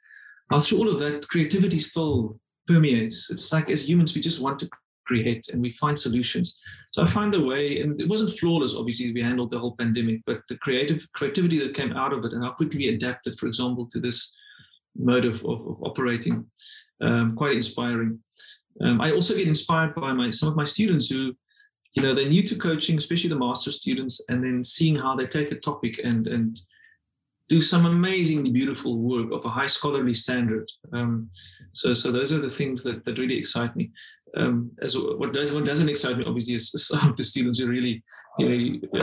through 0.61 0.79
all 0.79 0.89
of 0.89 0.99
that, 0.99 1.27
creativity 1.29 1.79
still 1.79 2.39
permeates. 2.67 3.31
It's 3.31 3.53
like 3.53 3.71
as 3.71 3.89
humans, 3.89 4.15
we 4.15 4.21
just 4.21 4.43
want 4.43 4.59
to 4.61 4.71
create 5.07 5.49
and 5.53 5.63
we 5.63 5.73
find 5.73 5.99
solutions. 5.99 6.61
So 6.93 7.03
I 7.03 7.07
find 7.07 7.35
a 7.35 7.41
way, 7.41 7.81
and 7.81 7.99
it 8.01 8.09
wasn't 8.09 8.31
flawless, 8.39 8.77
obviously, 8.77 9.13
we 9.13 9.23
handled 9.23 9.51
the 9.51 9.59
whole 9.59 9.77
pandemic, 9.77 10.23
but 10.27 10.43
the 10.49 10.59
creative 10.59 11.07
creativity 11.15 11.59
that 11.61 11.75
came 11.75 11.93
out 11.95 12.13
of 12.13 12.25
it 12.25 12.33
and 12.33 12.43
how 12.43 12.53
quickly 12.53 12.79
we 12.79 12.89
adapted, 12.95 13.39
for 13.39 13.47
example, 13.47 13.87
to 13.91 14.01
this 14.01 14.33
mode 14.97 15.25
of, 15.25 15.43
of, 15.45 15.67
of 15.67 15.83
operating, 15.83 16.47
um, 17.03 17.37
quite 17.37 17.55
inspiring. 17.55 18.19
Um, 18.81 19.01
I 19.01 19.13
also 19.13 19.37
get 19.37 19.49
inspired 19.49 19.95
by 19.95 20.13
my 20.13 20.31
some 20.31 20.49
of 20.49 20.57
my 20.57 20.65
students 20.65 21.11
who, 21.11 21.37
you 21.95 22.03
know, 22.03 22.15
they're 22.15 22.29
new 22.29 22.43
to 22.43 22.57
coaching, 22.57 22.97
especially 22.97 23.31
the 23.31 23.37
master 23.37 23.71
students, 23.71 24.25
and 24.29 24.43
then 24.43 24.65
seeing 24.65 24.97
how 24.97 25.15
they 25.15 25.27
take 25.27 25.53
a 25.53 25.57
topic 25.57 26.01
and 26.03 26.27
and 26.27 26.59
do 27.49 27.61
some 27.61 27.85
amazingly 27.85 28.51
beautiful 28.51 28.97
work 28.99 29.31
of 29.31 29.45
a 29.45 29.49
high 29.49 29.67
scholarly 29.67 30.15
standard. 30.15 30.67
Um, 30.95 31.29
so, 31.73 31.93
so 31.93 32.11
those 32.11 32.33
are 32.33 32.39
the 32.39 32.49
things 32.49 32.83
that, 32.85 33.05
that 33.05 33.19
really 33.19 33.37
excite 33.37 33.77
me. 33.77 33.91
Um, 34.35 34.71
as 34.81 34.97
what, 34.97 35.35
does, 35.35 35.53
what 35.53 35.67
doesn't 35.67 35.91
excite 35.91 36.17
me, 36.17 36.25
obviously, 36.27 36.55
is 36.55 36.73
some 36.89 37.11
of 37.11 37.17
the 37.19 37.25
students 37.25 37.59
who 37.59 37.67
really, 37.69 38.03
you 38.39 38.49
know, 38.49 39.03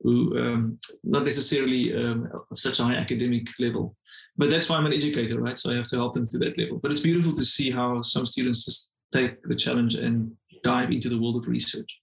who 0.00 0.38
um, 0.38 0.78
not 1.04 1.24
necessarily 1.24 1.94
um, 1.94 2.28
of 2.50 2.58
such 2.58 2.80
a 2.80 2.84
high 2.84 2.94
academic 2.94 3.46
level. 3.58 3.96
But 4.36 4.50
that's 4.50 4.68
why 4.68 4.76
I'm 4.76 4.86
an 4.86 4.92
educator, 4.92 5.40
right? 5.40 5.58
So 5.58 5.70
I 5.70 5.76
have 5.76 5.88
to 5.88 5.96
help 5.96 6.14
them 6.14 6.26
to 6.28 6.38
that 6.38 6.56
level. 6.56 6.78
But 6.78 6.92
it's 6.92 7.02
beautiful 7.02 7.32
to 7.32 7.44
see 7.44 7.70
how 7.70 8.00
some 8.02 8.24
students 8.24 8.64
just 8.64 8.94
take 9.12 9.42
the 9.42 9.54
challenge 9.54 9.94
and 9.94 10.32
dive 10.62 10.90
into 10.90 11.08
the 11.08 11.20
world 11.20 11.36
of 11.36 11.48
research 11.48 12.00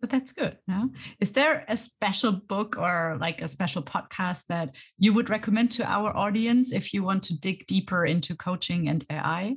but 0.00 0.10
that's 0.10 0.32
good 0.32 0.56
no 0.68 0.90
is 1.20 1.32
there 1.32 1.64
a 1.68 1.76
special 1.76 2.32
book 2.32 2.76
or 2.78 3.16
like 3.20 3.40
a 3.40 3.48
special 3.48 3.82
podcast 3.82 4.44
that 4.48 4.74
you 4.98 5.12
would 5.12 5.30
recommend 5.30 5.70
to 5.70 5.84
our 5.84 6.14
audience 6.16 6.72
if 6.72 6.92
you 6.92 7.02
want 7.02 7.22
to 7.22 7.38
dig 7.38 7.66
deeper 7.66 8.04
into 8.04 8.34
coaching 8.34 8.88
and 8.88 9.04
ai 9.10 9.56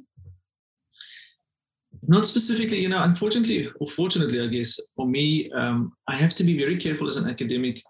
not 2.08 2.26
specifically 2.26 2.80
you 2.80 2.90
know 2.90 3.04
unfortunately 3.04 3.70
or 3.80 3.88
fortunately 3.88 4.42
i 4.42 4.48
guess 4.48 4.80
for 4.96 5.08
me 5.08 5.52
um, 5.52 5.92
i 6.08 6.16
have 6.16 6.34
to 6.34 6.44
be 6.44 6.58
very 6.58 6.78
careful 6.78 7.08
as 7.08 7.18
an 7.18 7.30
academic 7.30 7.82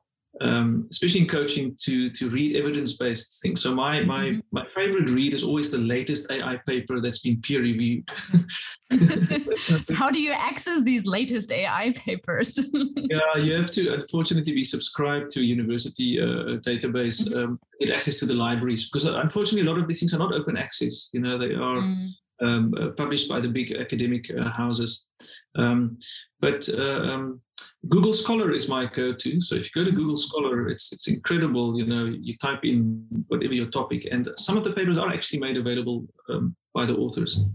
um, 0.42 0.88
especially 0.90 1.22
in 1.22 1.28
coaching, 1.28 1.76
to 1.82 2.10
to 2.12 2.30
read 2.30 2.56
evidence-based 2.56 3.42
things. 3.42 3.62
So 3.62 3.74
my 3.76 4.04
my 4.04 4.30
mm-hmm. 4.30 4.40
my 4.52 4.66
favorite 4.66 5.10
read 5.10 5.34
is 5.34 5.44
always 5.44 5.72
the 5.72 5.80
latest 5.80 6.32
AI 6.32 6.60
paper 6.66 7.02
that's 7.02 7.20
been 7.20 7.42
peer 7.42 7.62
reviewed. 7.62 8.10
How 9.98 10.10
do 10.10 10.22
you 10.22 10.32
access 10.32 10.84
these 10.84 11.06
latest 11.06 11.52
AI 11.52 11.94
papers? 11.94 12.58
yeah, 12.96 13.36
you 13.36 13.54
have 13.54 13.72
to 13.72 13.94
unfortunately 13.94 14.54
be 14.54 14.64
subscribed 14.64 15.30
to 15.32 15.42
a 15.42 15.44
university 15.44 16.20
uh, 16.22 16.60
database, 16.66 17.28
mm-hmm. 17.28 17.40
um, 17.40 17.60
get 17.80 17.92
access 17.92 18.16
to 18.18 18.26
the 18.26 18.36
libraries 18.36 18.90
because 18.90 19.08
uh, 19.08 19.20
unfortunately 19.20 19.68
a 19.68 19.72
lot 19.72 19.80
of 19.80 19.88
these 19.88 20.00
things 20.00 20.14
are 20.14 20.20
not 20.20 20.34
open 20.34 20.58
access. 20.58 21.10
You 21.14 21.22
know, 21.22 21.38
they 21.38 21.54
are. 21.54 21.82
Mm. 21.82 22.10
Um, 22.42 22.74
uh, 22.80 22.92
published 22.92 23.30
by 23.30 23.42
the 23.42 23.50
big 23.50 23.74
academic 23.74 24.32
uh, 24.32 24.50
houses, 24.50 25.10
um, 25.58 25.98
but 26.40 26.70
uh, 26.70 27.02
um, 27.02 27.42
Google 27.88 28.14
Scholar 28.14 28.52
is 28.52 28.70
my 28.70 28.86
go-to. 28.86 29.42
So 29.42 29.56
if 29.56 29.66
you 29.66 29.84
go 29.84 29.90
to 29.90 29.96
Google 29.96 30.16
Scholar, 30.16 30.70
it's 30.70 30.94
it's 30.94 31.08
incredible. 31.08 31.78
You 31.78 31.86
know, 31.86 32.06
you 32.06 32.36
type 32.38 32.64
in 32.64 33.06
whatever 33.28 33.54
your 33.54 33.68
topic, 33.68 34.08
and 34.12 34.30
some 34.38 34.58
of 34.58 34.64
the 34.64 34.72
papers 34.72 34.98
are 34.98 35.10
actually 35.10 35.40
made 35.40 35.58
available 35.58 36.06
um, 36.30 36.56
by 36.74 36.86
the 36.86 36.96
authors. 36.96 37.46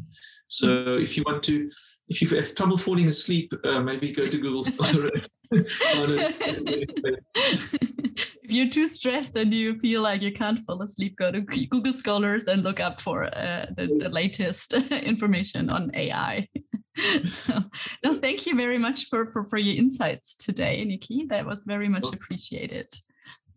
So 0.47 0.95
if 0.95 1.17
you 1.17 1.25
want 1.27 1.43
to, 1.45 1.69
if 2.09 2.23
you 2.23 2.29
have 2.29 2.55
trouble 2.55 2.79
falling 2.79 3.09
asleep, 3.09 3.53
uh, 3.65 3.81
maybe 3.81 4.13
go 4.13 4.27
to 4.27 4.39
Google 4.39 4.65
Scholar. 4.65 5.11
you're 8.55 8.69
too 8.69 8.89
stressed 8.89 9.37
and 9.37 9.53
you 9.53 9.79
feel 9.79 10.03
like 10.03 10.23
you 10.23 10.33
can't 10.33 10.59
fall 10.59 10.81
asleep, 10.83 11.17
go 11.17 11.31
to 11.31 11.41
Google 11.41 11.95
Scholars 11.95 12.47
and 12.47 12.63
look 12.63 12.81
up 12.81 13.01
for 13.01 13.25
uh, 13.25 13.67
the, 13.77 13.87
the 13.99 14.09
latest 14.09 14.73
information 14.93 15.71
on 15.71 15.91
AI. 15.95 16.49
so 17.29 17.65
no 18.05 18.15
thank 18.15 18.47
you 18.47 18.55
very 18.55 18.79
much 18.79 19.07
for, 19.09 19.27
for 19.27 19.45
for 19.45 19.59
your 19.59 19.77
insights 19.77 20.37
today 20.37 20.85
nicky. 20.85 21.25
That 21.29 21.45
was 21.45 21.65
very 21.65 21.89
much 21.89 22.07
appreciated. 22.13 22.87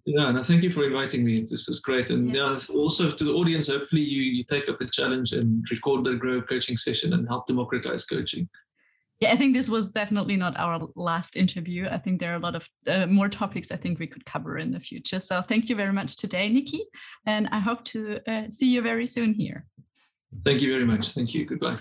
Yeah 0.05 0.31
no 0.31 0.41
thank 0.41 0.63
you 0.63 0.71
for 0.71 0.85
inviting 0.85 1.23
me. 1.23 1.35
This 1.35 1.69
is 1.69 1.79
great. 1.79 2.09
And 2.09 2.33
yes. 2.33 2.67
yeah 2.69 2.75
also 2.75 3.11
to 3.11 3.23
the 3.23 3.33
audience 3.33 3.71
hopefully 3.71 4.01
you 4.01 4.23
you 4.23 4.43
take 4.43 4.67
up 4.69 4.77
the 4.77 4.87
challenge 4.87 5.33
and 5.33 5.63
record 5.69 6.03
the 6.05 6.15
grow 6.15 6.41
coaching 6.41 6.77
session 6.77 7.13
and 7.13 7.27
help 7.27 7.45
democratize 7.45 8.05
coaching 8.05 8.49
yeah, 9.19 9.31
I 9.31 9.35
think 9.35 9.55
this 9.55 9.69
was 9.69 9.89
definitely 9.89 10.37
not 10.37 10.57
our 10.57 10.87
last 10.95 11.37
interview. 11.37 11.87
I 11.89 11.97
think 11.97 12.19
there 12.19 12.31
are 12.33 12.35
a 12.35 12.39
lot 12.39 12.55
of 12.55 12.69
uh, 12.87 13.07
more 13.07 13.29
topics 13.29 13.71
I 13.71 13.77
think 13.77 13.99
we 13.99 14.07
could 14.07 14.25
cover 14.25 14.57
in 14.57 14.71
the 14.71 14.79
future. 14.79 15.19
So 15.19 15.41
thank 15.41 15.69
you 15.69 15.75
very 15.75 15.93
much 15.93 16.17
today, 16.17 16.49
Nikki, 16.49 16.83
and 17.25 17.49
I 17.51 17.59
hope 17.59 17.83
to 17.85 18.19
uh, 18.27 18.43
see 18.49 18.71
you 18.73 18.81
very 18.81 19.05
soon 19.05 19.33
here. 19.33 19.65
Thank 20.45 20.61
you 20.61 20.71
very 20.71 20.85
much. 20.85 21.13
Thank 21.13 21.33
you. 21.33 21.45
Goodbye. 21.45 21.79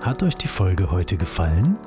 Hat 0.00 0.22
euch 0.22 0.34
die 0.34 0.48
Folge 0.48 0.90
heute 0.90 1.16
gefallen? 1.16 1.78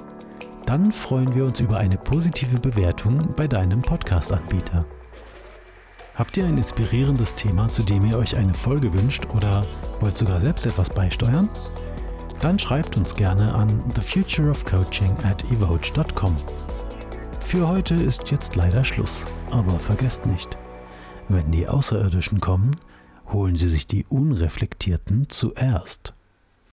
Dann 0.65 0.91
freuen 0.91 1.35
wir 1.35 1.45
uns 1.45 1.59
über 1.59 1.77
eine 1.77 1.97
positive 1.97 2.59
Bewertung 2.59 3.35
bei 3.35 3.47
deinem 3.47 3.81
Podcast-Anbieter. 3.81 4.87
Habt 6.15 6.37
ihr 6.37 6.45
ein 6.45 6.57
inspirierendes 6.57 7.35
Thema, 7.35 7.67
zu 7.69 7.83
dem 7.83 8.05
ihr 8.05 8.17
euch 8.17 8.35
eine 8.35 8.53
Folge 8.53 8.91
wünscht 8.93 9.25
oder 9.35 9.67
wollt 9.99 10.17
sogar 10.17 10.39
selbst 10.39 10.65
etwas 10.65 10.89
beisteuern? 10.89 11.49
Dann 12.41 12.59
schreibt 12.59 12.97
uns 12.97 13.15
gerne 13.15 13.53
an 13.53 13.83
thefutureofcoaching 13.93 15.15
at 15.23 15.43
evoge.com. 15.51 16.35
Für 17.39 17.67
heute 17.67 17.95
ist 17.95 18.31
jetzt 18.31 18.55
leider 18.55 18.83
Schluss, 18.83 19.25
aber 19.51 19.79
vergesst 19.79 20.25
nicht, 20.25 20.57
wenn 21.29 21.51
die 21.51 21.67
Außerirdischen 21.67 22.41
kommen, 22.41 22.75
holen 23.31 23.55
sie 23.55 23.67
sich 23.67 23.87
die 23.87 24.05
Unreflektierten 24.09 25.29
zuerst. 25.29 26.13